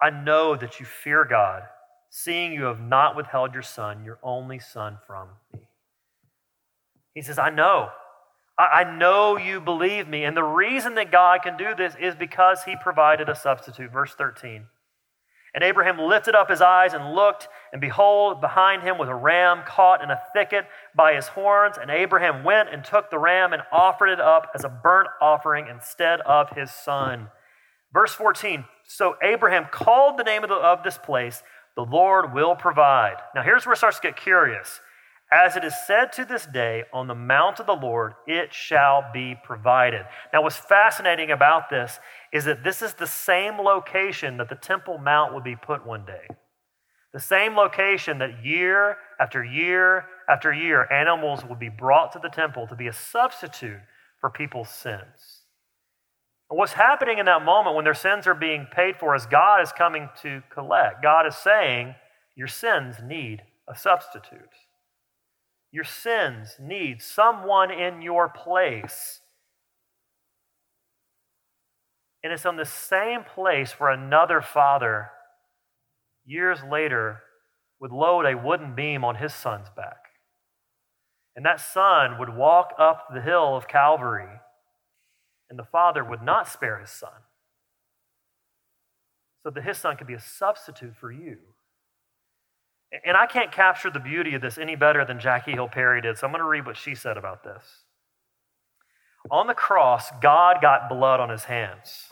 I 0.00 0.10
know 0.10 0.54
that 0.54 0.78
you 0.78 0.86
fear 0.86 1.24
God, 1.24 1.62
seeing 2.10 2.52
you 2.52 2.64
have 2.64 2.80
not 2.80 3.16
withheld 3.16 3.54
your 3.54 3.62
son, 3.62 4.04
your 4.04 4.18
only 4.22 4.58
son, 4.58 4.98
from 5.06 5.28
me. 5.52 5.60
He 7.14 7.22
says, 7.22 7.38
I 7.38 7.50
know. 7.50 7.88
I 8.56 8.84
know 8.84 9.36
you 9.36 9.60
believe 9.60 10.06
me. 10.06 10.24
And 10.24 10.36
the 10.36 10.44
reason 10.44 10.94
that 10.94 11.10
God 11.10 11.42
can 11.42 11.56
do 11.56 11.74
this 11.74 11.94
is 12.00 12.14
because 12.14 12.62
he 12.62 12.76
provided 12.76 13.28
a 13.28 13.34
substitute. 13.34 13.90
Verse 13.90 14.14
13. 14.14 14.66
And 15.54 15.62
Abraham 15.62 15.98
lifted 16.00 16.34
up 16.34 16.50
his 16.50 16.60
eyes 16.60 16.94
and 16.94 17.14
looked, 17.14 17.46
and 17.72 17.80
behold, 17.80 18.40
behind 18.40 18.82
him 18.82 18.98
was 18.98 19.08
a 19.08 19.14
ram 19.14 19.62
caught 19.64 20.02
in 20.02 20.10
a 20.10 20.20
thicket 20.32 20.66
by 20.96 21.14
his 21.14 21.28
horns. 21.28 21.76
And 21.80 21.90
Abraham 21.90 22.42
went 22.42 22.70
and 22.70 22.84
took 22.84 23.08
the 23.08 23.20
ram 23.20 23.52
and 23.52 23.62
offered 23.72 24.08
it 24.08 24.20
up 24.20 24.50
as 24.54 24.64
a 24.64 24.68
burnt 24.68 25.08
offering 25.20 25.68
instead 25.68 26.20
of 26.22 26.50
his 26.50 26.72
son. 26.72 27.28
Verse 27.92 28.12
14 28.12 28.64
So 28.86 29.16
Abraham 29.22 29.66
called 29.70 30.18
the 30.18 30.24
name 30.24 30.42
of, 30.42 30.48
the, 30.48 30.56
of 30.56 30.82
this 30.82 30.98
place, 30.98 31.42
The 31.76 31.84
Lord 31.84 32.34
Will 32.34 32.56
Provide. 32.56 33.16
Now 33.34 33.42
here's 33.42 33.64
where 33.64 33.74
it 33.74 33.78
starts 33.78 34.00
to 34.00 34.08
get 34.08 34.16
curious. 34.16 34.80
As 35.32 35.56
it 35.56 35.64
is 35.64 35.74
said 35.86 36.12
to 36.12 36.24
this 36.24 36.46
day, 36.46 36.84
on 36.92 37.08
the 37.08 37.14
mount 37.14 37.58
of 37.58 37.66
the 37.66 37.72
Lord 37.72 38.14
it 38.26 38.52
shall 38.52 39.04
be 39.12 39.34
provided. 39.42 40.02
Now, 40.32 40.42
what's 40.42 40.56
fascinating 40.56 41.30
about 41.30 41.70
this 41.70 41.98
is 42.32 42.44
that 42.44 42.62
this 42.62 42.82
is 42.82 42.94
the 42.94 43.06
same 43.06 43.58
location 43.58 44.36
that 44.36 44.48
the 44.48 44.54
Temple 44.54 44.98
Mount 44.98 45.34
would 45.34 45.44
be 45.44 45.56
put 45.56 45.86
one 45.86 46.04
day. 46.04 46.28
The 47.14 47.20
same 47.20 47.54
location 47.54 48.18
that 48.18 48.44
year 48.44 48.96
after 49.20 49.44
year 49.44 50.06
after 50.28 50.52
year, 50.52 50.90
animals 50.92 51.44
would 51.44 51.60
be 51.60 51.68
brought 51.68 52.12
to 52.12 52.18
the 52.18 52.28
temple 52.28 52.66
to 52.66 52.74
be 52.74 52.88
a 52.88 52.92
substitute 52.92 53.80
for 54.20 54.30
people's 54.30 54.68
sins. 54.68 55.44
And 56.50 56.58
what's 56.58 56.72
happening 56.72 57.18
in 57.18 57.26
that 57.26 57.44
moment 57.44 57.76
when 57.76 57.84
their 57.84 57.94
sins 57.94 58.26
are 58.26 58.34
being 58.34 58.66
paid 58.74 58.96
for 58.96 59.14
is 59.14 59.26
God 59.26 59.62
is 59.62 59.70
coming 59.70 60.08
to 60.22 60.42
collect. 60.52 61.02
God 61.02 61.24
is 61.26 61.36
saying, 61.36 61.94
Your 62.34 62.48
sins 62.48 62.96
need 63.02 63.42
a 63.68 63.76
substitute. 63.76 64.40
Your 65.74 65.82
sins 65.82 66.54
need 66.60 67.02
someone 67.02 67.72
in 67.72 68.00
your 68.00 68.28
place. 68.28 69.20
And 72.22 72.32
it's 72.32 72.46
on 72.46 72.54
the 72.54 72.64
same 72.64 73.24
place 73.24 73.72
where 73.72 73.90
another 73.90 74.40
father, 74.40 75.10
years 76.24 76.60
later, 76.70 77.22
would 77.80 77.90
load 77.90 78.24
a 78.24 78.38
wooden 78.38 78.76
beam 78.76 79.04
on 79.04 79.16
his 79.16 79.34
son's 79.34 79.66
back. 79.76 79.96
And 81.34 81.44
that 81.44 81.58
son 81.58 82.20
would 82.20 82.36
walk 82.36 82.72
up 82.78 83.08
the 83.12 83.20
hill 83.20 83.56
of 83.56 83.66
Calvary, 83.66 84.30
and 85.50 85.58
the 85.58 85.64
father 85.64 86.04
would 86.04 86.22
not 86.22 86.46
spare 86.46 86.78
his 86.78 86.90
son, 86.90 87.24
so 89.42 89.50
that 89.50 89.64
his 89.64 89.76
son 89.76 89.96
could 89.96 90.06
be 90.06 90.14
a 90.14 90.20
substitute 90.20 90.94
for 90.94 91.10
you. 91.10 91.38
And 93.04 93.16
I 93.16 93.26
can't 93.26 93.50
capture 93.50 93.90
the 93.90 93.98
beauty 93.98 94.34
of 94.34 94.42
this 94.42 94.58
any 94.58 94.76
better 94.76 95.04
than 95.04 95.18
Jackie 95.18 95.52
Hill 95.52 95.68
Perry 95.68 96.00
did, 96.00 96.18
so 96.18 96.26
I'm 96.26 96.32
going 96.32 96.42
to 96.42 96.48
read 96.48 96.66
what 96.66 96.76
she 96.76 96.94
said 96.94 97.16
about 97.16 97.42
this. 97.42 97.62
On 99.30 99.46
the 99.46 99.54
cross, 99.54 100.10
God 100.20 100.60
got 100.60 100.88
blood 100.88 101.18
on 101.18 101.30
his 101.30 101.44
hands. 101.44 102.08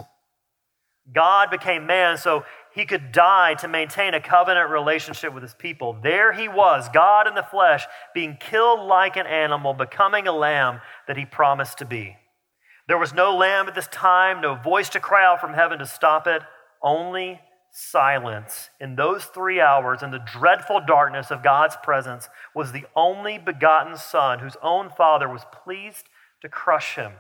God 1.12 1.51
became 1.51 1.87
man 1.87 2.16
so 2.16 2.45
he 2.75 2.87
could 2.87 3.12
die 3.12 3.55
to 3.55 3.68
maintain 3.68 4.14
a 4.14 4.21
covenant 4.21 4.71
relationship 4.71 5.35
with 5.35 5.42
his 5.42 5.55
people. 5.55 5.97
There 6.03 6.33
he 6.33 6.49
was, 6.49 6.88
God 6.88 7.27
in 7.27 7.35
the 7.35 7.42
flesh, 7.42 7.87
being 8.14 8.38
killed 8.40 8.81
like 8.81 9.16
an 9.16 9.27
animal, 9.27 9.75
becoming 9.75 10.27
a 10.27 10.33
lamb 10.33 10.81
that 11.07 11.16
he 11.16 11.27
promised 11.27 11.79
to 11.79 11.85
be. 11.85 12.16
There 12.88 12.99
was 12.99 13.12
no 13.12 13.37
lamb 13.37 13.68
at 13.68 13.75
this 13.75 13.88
time, 13.88 14.40
no 14.40 14.55
voice 14.55 14.88
to 14.90 15.01
cry 15.01 15.25
out 15.25 15.40
from 15.40 15.55
heaven 15.55 15.79
to 15.81 15.87
stop 15.87 16.27
it, 16.27 16.42
only 16.83 17.40
silence 17.73 18.69
in 18.79 18.97
those 18.97 19.25
three 19.25 19.59
hours 19.59 20.03
in 20.03 20.11
the 20.11 20.19
dreadful 20.19 20.81
darkness 20.87 21.31
of 21.31 21.43
God's 21.43 21.77
presence 21.83 22.29
was 22.55 22.71
the 22.71 22.85
only 22.95 23.39
begotten 23.39 23.97
Son 23.97 24.41
whose 24.41 24.57
own 24.63 24.91
Father 24.91 25.29
was 25.29 25.47
pleased 25.65 26.07
to 26.43 26.49
crush 26.51 26.97
him. 26.97 27.13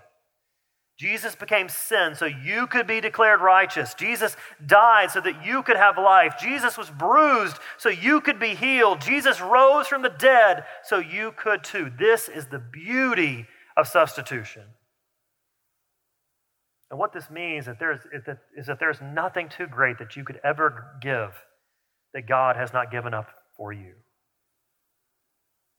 Jesus 0.98 1.34
became 1.34 1.70
sin 1.70 2.14
so 2.14 2.26
you 2.26 2.66
could 2.66 2.86
be 2.86 3.00
declared 3.00 3.40
righteous. 3.40 3.94
Jesus 3.94 4.36
died 4.64 5.10
so 5.10 5.22
that 5.22 5.44
you 5.44 5.62
could 5.62 5.78
have 5.78 5.96
life. 5.96 6.34
Jesus 6.38 6.76
was 6.76 6.90
bruised 6.90 7.56
so 7.78 7.88
you 7.88 8.20
could 8.20 8.38
be 8.38 8.54
healed. 8.54 9.00
Jesus 9.00 9.40
rose 9.40 9.88
from 9.88 10.02
the 10.02 10.10
dead 10.10 10.64
so 10.84 10.98
you 10.98 11.32
could 11.32 11.64
too. 11.64 11.90
This 11.98 12.28
is 12.28 12.46
the 12.46 12.58
beauty 12.58 13.46
of 13.76 13.88
substitution. 13.88 14.64
And 16.92 16.98
what 16.98 17.14
this 17.14 17.30
means 17.30 17.62
is 17.62 17.66
that, 17.68 17.78
there's, 17.78 18.00
is 18.54 18.66
that 18.66 18.78
there's 18.78 19.00
nothing 19.00 19.48
too 19.48 19.66
great 19.66 19.98
that 19.98 20.14
you 20.14 20.24
could 20.24 20.38
ever 20.44 20.98
give 21.00 21.32
that 22.12 22.28
God 22.28 22.54
has 22.54 22.74
not 22.74 22.90
given 22.90 23.14
up 23.14 23.30
for 23.56 23.72
you. 23.72 23.94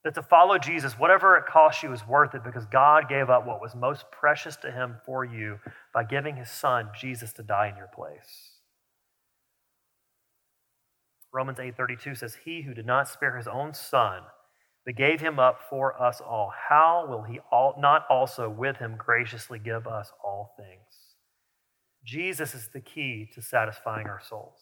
That 0.03 0.15
to 0.15 0.23
follow 0.23 0.57
Jesus, 0.57 0.97
whatever 0.97 1.37
it 1.37 1.45
costs 1.45 1.83
you, 1.83 1.93
is 1.93 2.07
worth 2.07 2.33
it 2.33 2.43
because 2.43 2.65
God 2.65 3.07
gave 3.07 3.29
up 3.29 3.45
what 3.45 3.61
was 3.61 3.75
most 3.75 4.05
precious 4.11 4.55
to 4.57 4.71
him 4.71 4.95
for 5.05 5.23
you 5.23 5.59
by 5.93 6.03
giving 6.03 6.35
his 6.35 6.49
son, 6.49 6.89
Jesus, 6.99 7.31
to 7.33 7.43
die 7.43 7.67
in 7.67 7.77
your 7.77 7.91
place. 7.93 8.57
Romans 11.31 11.59
8:32 11.59 12.15
says, 12.15 12.33
"He 12.33 12.63
who 12.63 12.73
did 12.73 12.87
not 12.87 13.07
spare 13.07 13.37
his 13.37 13.47
own 13.47 13.75
son, 13.75 14.23
but 14.83 14.95
gave 14.95 15.21
him 15.21 15.37
up 15.37 15.61
for 15.69 16.01
us 16.01 16.19
all, 16.19 16.49
how 16.49 17.05
will 17.05 17.21
he 17.21 17.39
all, 17.51 17.75
not 17.77 18.07
also 18.07 18.49
with 18.49 18.77
him 18.77 18.97
graciously 18.97 19.59
give 19.59 19.87
us 19.87 20.11
all 20.23 20.55
things?" 20.57 21.02
Jesus 22.03 22.53
is 22.53 22.69
the 22.73 22.81
key 22.81 23.29
to 23.33 23.41
satisfying 23.41 24.07
our 24.07 24.21
souls. 24.21 24.59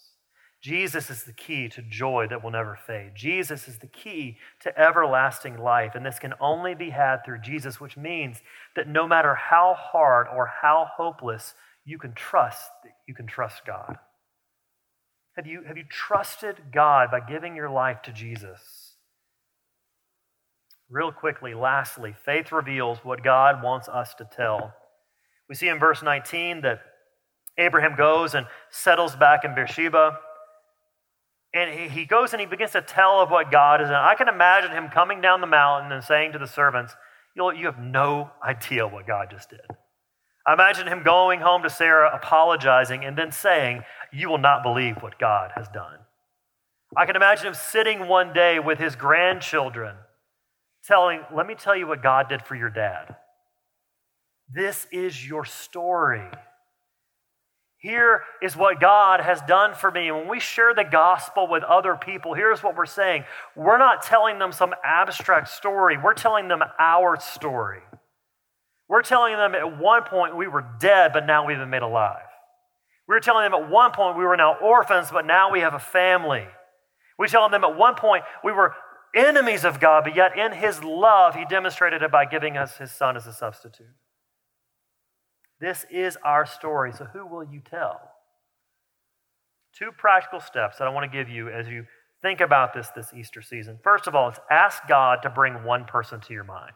Jesus 0.61 1.09
is 1.09 1.23
the 1.23 1.33
key 1.33 1.67
to 1.69 1.81
joy 1.81 2.27
that 2.29 2.43
will 2.43 2.51
never 2.51 2.77
fade. 2.85 3.13
Jesus 3.15 3.67
is 3.67 3.79
the 3.79 3.87
key 3.87 4.37
to 4.59 4.79
everlasting 4.79 5.57
life. 5.57 5.95
And 5.95 6.05
this 6.05 6.19
can 6.19 6.35
only 6.39 6.75
be 6.75 6.91
had 6.91 7.25
through 7.25 7.41
Jesus, 7.41 7.81
which 7.81 7.97
means 7.97 8.41
that 8.75 8.87
no 8.87 9.07
matter 9.07 9.33
how 9.33 9.75
hard 9.75 10.27
or 10.27 10.51
how 10.61 10.87
hopeless, 10.97 11.55
you 11.83 11.97
can 11.97 12.13
trust 12.13 12.69
you 13.07 13.15
can 13.15 13.27
trust 13.27 13.65
God. 13.65 13.97
Have 15.35 15.47
you, 15.47 15.63
have 15.67 15.77
you 15.77 15.83
trusted 15.89 16.57
God 16.73 17.09
by 17.11 17.19
giving 17.19 17.55
your 17.55 17.69
life 17.69 18.01
to 18.03 18.13
Jesus? 18.13 18.95
Real 20.89 21.11
quickly, 21.11 21.53
lastly, 21.53 22.15
faith 22.25 22.51
reveals 22.51 22.99
what 23.03 23.23
God 23.23 23.63
wants 23.63 23.89
us 23.89 24.13
to 24.15 24.25
tell. 24.25 24.73
We 25.49 25.55
see 25.55 25.67
in 25.67 25.79
verse 25.79 26.03
19 26.03 26.61
that 26.61 26.81
Abraham 27.57 27.95
goes 27.95 28.33
and 28.33 28.45
settles 28.69 29.15
back 29.15 29.43
in 29.43 29.55
Beersheba. 29.55 30.17
And 31.53 31.91
he 31.91 32.05
goes 32.05 32.31
and 32.31 32.39
he 32.39 32.47
begins 32.47 32.71
to 32.71 32.81
tell 32.81 33.21
of 33.21 33.29
what 33.29 33.51
God 33.51 33.81
is. 33.81 33.87
And 33.87 33.95
I 33.95 34.15
can 34.15 34.29
imagine 34.29 34.71
him 34.71 34.89
coming 34.89 35.19
down 35.19 35.41
the 35.41 35.47
mountain 35.47 35.91
and 35.91 36.03
saying 36.03 36.31
to 36.31 36.39
the 36.39 36.47
servants, 36.47 36.95
You, 37.35 37.51
you 37.51 37.65
have 37.65 37.79
no 37.79 38.31
idea 38.41 38.87
what 38.87 39.05
God 39.05 39.27
just 39.31 39.49
did. 39.49 39.59
I 40.47 40.53
imagine 40.53 40.87
him 40.87 41.03
going 41.03 41.41
home 41.41 41.61
to 41.63 41.69
Sarah, 41.69 42.09
apologizing, 42.13 43.03
and 43.03 43.17
then 43.17 43.31
saying, 43.31 43.83
You 44.13 44.29
will 44.29 44.37
not 44.37 44.63
believe 44.63 44.97
what 45.01 45.19
God 45.19 45.51
has 45.55 45.67
done. 45.67 45.99
I 46.95 47.05
can 47.05 47.15
imagine 47.15 47.47
him 47.47 47.53
sitting 47.53 48.07
one 48.07 48.33
day 48.33 48.59
with 48.59 48.79
his 48.79 48.95
grandchildren 48.95 49.95
telling, 50.85 51.21
let 51.33 51.47
me 51.47 51.55
tell 51.55 51.75
you 51.75 51.87
what 51.87 52.03
God 52.03 52.27
did 52.27 52.43
for 52.43 52.55
your 52.55 52.69
dad. 52.69 53.15
This 54.53 54.87
is 54.91 55.25
your 55.27 55.45
story. 55.45 56.27
Here 57.81 58.21
is 58.43 58.55
what 58.55 58.79
God 58.79 59.21
has 59.21 59.41
done 59.41 59.73
for 59.73 59.89
me. 59.89 60.11
When 60.11 60.27
we 60.27 60.39
share 60.39 60.75
the 60.75 60.83
gospel 60.83 61.47
with 61.47 61.63
other 61.63 61.95
people, 61.95 62.35
here's 62.35 62.61
what 62.61 62.77
we're 62.77 62.85
saying. 62.85 63.23
We're 63.55 63.79
not 63.79 64.03
telling 64.03 64.37
them 64.37 64.51
some 64.51 64.75
abstract 64.83 65.49
story, 65.49 65.97
we're 65.97 66.13
telling 66.13 66.47
them 66.47 66.61
our 66.79 67.19
story. 67.19 67.81
We're 68.87 69.01
telling 69.01 69.35
them 69.35 69.55
at 69.55 69.79
one 69.79 70.03
point 70.03 70.37
we 70.37 70.47
were 70.47 70.65
dead, 70.79 71.11
but 71.11 71.25
now 71.25 71.47
we've 71.47 71.57
been 71.57 71.69
made 71.71 71.81
alive. 71.81 72.27
We're 73.07 73.19
telling 73.19 73.49
them 73.49 73.59
at 73.59 73.69
one 73.69 73.91
point 73.91 74.17
we 74.17 74.25
were 74.25 74.37
now 74.37 74.57
orphans, 74.61 75.07
but 75.11 75.25
now 75.25 75.51
we 75.51 75.61
have 75.61 75.73
a 75.73 75.79
family. 75.79 76.45
We're 77.17 77.27
telling 77.27 77.51
them 77.51 77.63
at 77.63 77.75
one 77.75 77.95
point 77.95 78.25
we 78.43 78.51
were 78.51 78.75
enemies 79.15 79.65
of 79.65 79.79
God, 79.79 80.03
but 80.03 80.15
yet 80.15 80.37
in 80.37 80.51
His 80.51 80.83
love, 80.83 81.33
He 81.33 81.45
demonstrated 81.45 82.03
it 82.03 82.11
by 82.11 82.25
giving 82.25 82.57
us 82.57 82.77
His 82.77 82.91
Son 82.91 83.17
as 83.17 83.25
a 83.25 83.33
substitute. 83.33 83.87
This 85.61 85.85
is 85.91 86.17
our 86.25 86.45
story, 86.47 86.91
so 86.91 87.05
who 87.05 87.25
will 87.25 87.43
you 87.43 87.61
tell? 87.61 88.01
Two 89.77 89.91
practical 89.95 90.39
steps 90.39 90.79
that 90.79 90.87
I 90.87 90.91
want 90.91 91.09
to 91.09 91.17
give 91.17 91.29
you 91.29 91.49
as 91.49 91.67
you 91.67 91.85
think 92.23 92.41
about 92.41 92.73
this 92.73 92.89
this 92.89 93.13
Easter 93.15 93.43
season. 93.43 93.77
First 93.83 94.07
of 94.07 94.15
all, 94.15 94.29
it's 94.29 94.39
ask 94.49 94.81
God 94.87 95.19
to 95.21 95.29
bring 95.29 95.63
one 95.63 95.85
person 95.85 96.19
to 96.21 96.33
your 96.33 96.43
mind. 96.43 96.73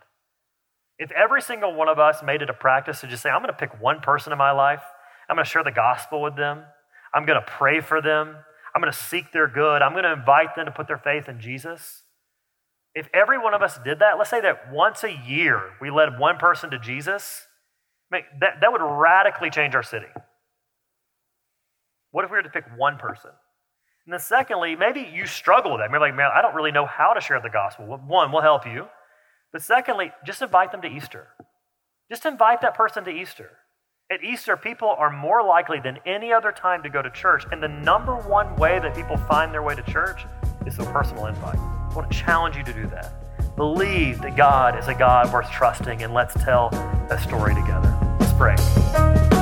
If 0.99 1.11
every 1.11 1.41
single 1.41 1.73
one 1.73 1.89
of 1.89 1.99
us 1.99 2.21
made 2.23 2.43
it 2.43 2.49
a 2.49 2.53
practice 2.53 3.01
to 3.01 3.07
just 3.07 3.23
say, 3.23 3.29
I'm 3.29 3.41
going 3.41 3.53
to 3.53 3.57
pick 3.57 3.81
one 3.81 3.99
person 4.01 4.31
in 4.31 4.37
my 4.37 4.51
life, 4.51 4.83
I'm 5.27 5.35
going 5.35 5.43
to 5.43 5.49
share 5.49 5.63
the 5.63 5.71
gospel 5.71 6.21
with 6.21 6.35
them, 6.35 6.63
I'm 7.13 7.25
going 7.25 7.39
to 7.39 7.45
pray 7.45 7.81
for 7.81 8.01
them, 8.01 8.35
I'm 8.73 8.81
going 8.81 8.93
to 8.93 8.97
seek 8.97 9.31
their 9.31 9.47
good, 9.47 9.81
I'm 9.81 9.93
going 9.93 10.03
to 10.03 10.13
invite 10.13 10.55
them 10.55 10.67
to 10.67 10.71
put 10.71 10.87
their 10.87 10.99
faith 10.99 11.27
in 11.27 11.39
Jesus. 11.39 12.03
If 12.93 13.09
every 13.13 13.39
one 13.39 13.53
of 13.53 13.61
us 13.61 13.79
did 13.83 13.99
that, 13.99 14.17
let's 14.17 14.29
say 14.29 14.41
that 14.41 14.71
once 14.71 15.03
a 15.03 15.11
year 15.11 15.71
we 15.81 15.89
led 15.89 16.19
one 16.19 16.37
person 16.37 16.69
to 16.69 16.79
Jesus, 16.79 17.47
that, 18.11 18.61
that 18.61 18.71
would 18.71 18.81
radically 18.81 19.49
change 19.49 19.75
our 19.75 19.83
city. 19.83 20.07
What 22.11 22.23
if 22.23 22.31
we 22.31 22.37
were 22.37 22.43
to 22.43 22.49
pick 22.49 22.65
one 22.77 22.97
person? 22.97 23.31
And 24.05 24.13
then, 24.13 24.19
secondly, 24.19 24.75
maybe 24.75 25.01
you 25.01 25.25
struggle 25.25 25.71
with 25.71 25.81
that. 25.81 25.89
You're 25.89 25.99
like, 25.99 26.15
man, 26.15 26.29
I 26.33 26.41
don't 26.41 26.55
really 26.55 26.71
know 26.71 26.85
how 26.85 27.13
to 27.13 27.19
share 27.19 27.41
the 27.41 27.49
gospel. 27.49 27.85
One, 27.87 28.31
we'll 28.31 28.41
help 28.41 28.65
you. 28.65 28.85
But 29.51 29.63
secondly, 29.63 30.11
just 30.23 30.41
invite 30.41 30.71
them 30.71 30.81
to 30.83 30.87
Easter. 30.87 31.27
Just 32.09 32.25
invite 32.25 32.61
that 32.61 32.75
person 32.75 33.03
to 33.05 33.09
Easter. 33.09 33.57
At 34.11 34.23
Easter, 34.23 34.55
people 34.55 34.89
are 34.89 35.09
more 35.09 35.43
likely 35.43 35.79
than 35.79 35.97
any 36.05 36.31
other 36.31 36.51
time 36.51 36.83
to 36.83 36.89
go 36.89 37.01
to 37.01 37.09
church. 37.09 37.45
And 37.51 37.63
the 37.63 37.67
number 37.67 38.15
one 38.15 38.55
way 38.57 38.77
that 38.77 38.95
people 38.95 39.17
find 39.17 39.51
their 39.51 39.63
way 39.63 39.73
to 39.73 39.81
church 39.81 40.25
is 40.67 40.75
through 40.75 40.85
personal 40.85 41.25
invite. 41.25 41.57
I 41.57 41.93
want 41.95 42.11
to 42.11 42.15
challenge 42.17 42.55
you 42.55 42.63
to 42.63 42.73
do 42.73 42.85
that. 42.87 43.24
Believe 43.55 44.21
that 44.21 44.35
God 44.35 44.77
is 44.77 44.89
a 44.89 44.93
God 44.93 45.31
worth 45.31 45.49
trusting, 45.49 46.03
and 46.03 46.13
let's 46.13 46.33
tell 46.43 46.67
a 47.09 47.17
story 47.17 47.55
together. 47.55 47.97
Let's 48.19 48.33
pray. 48.33 49.34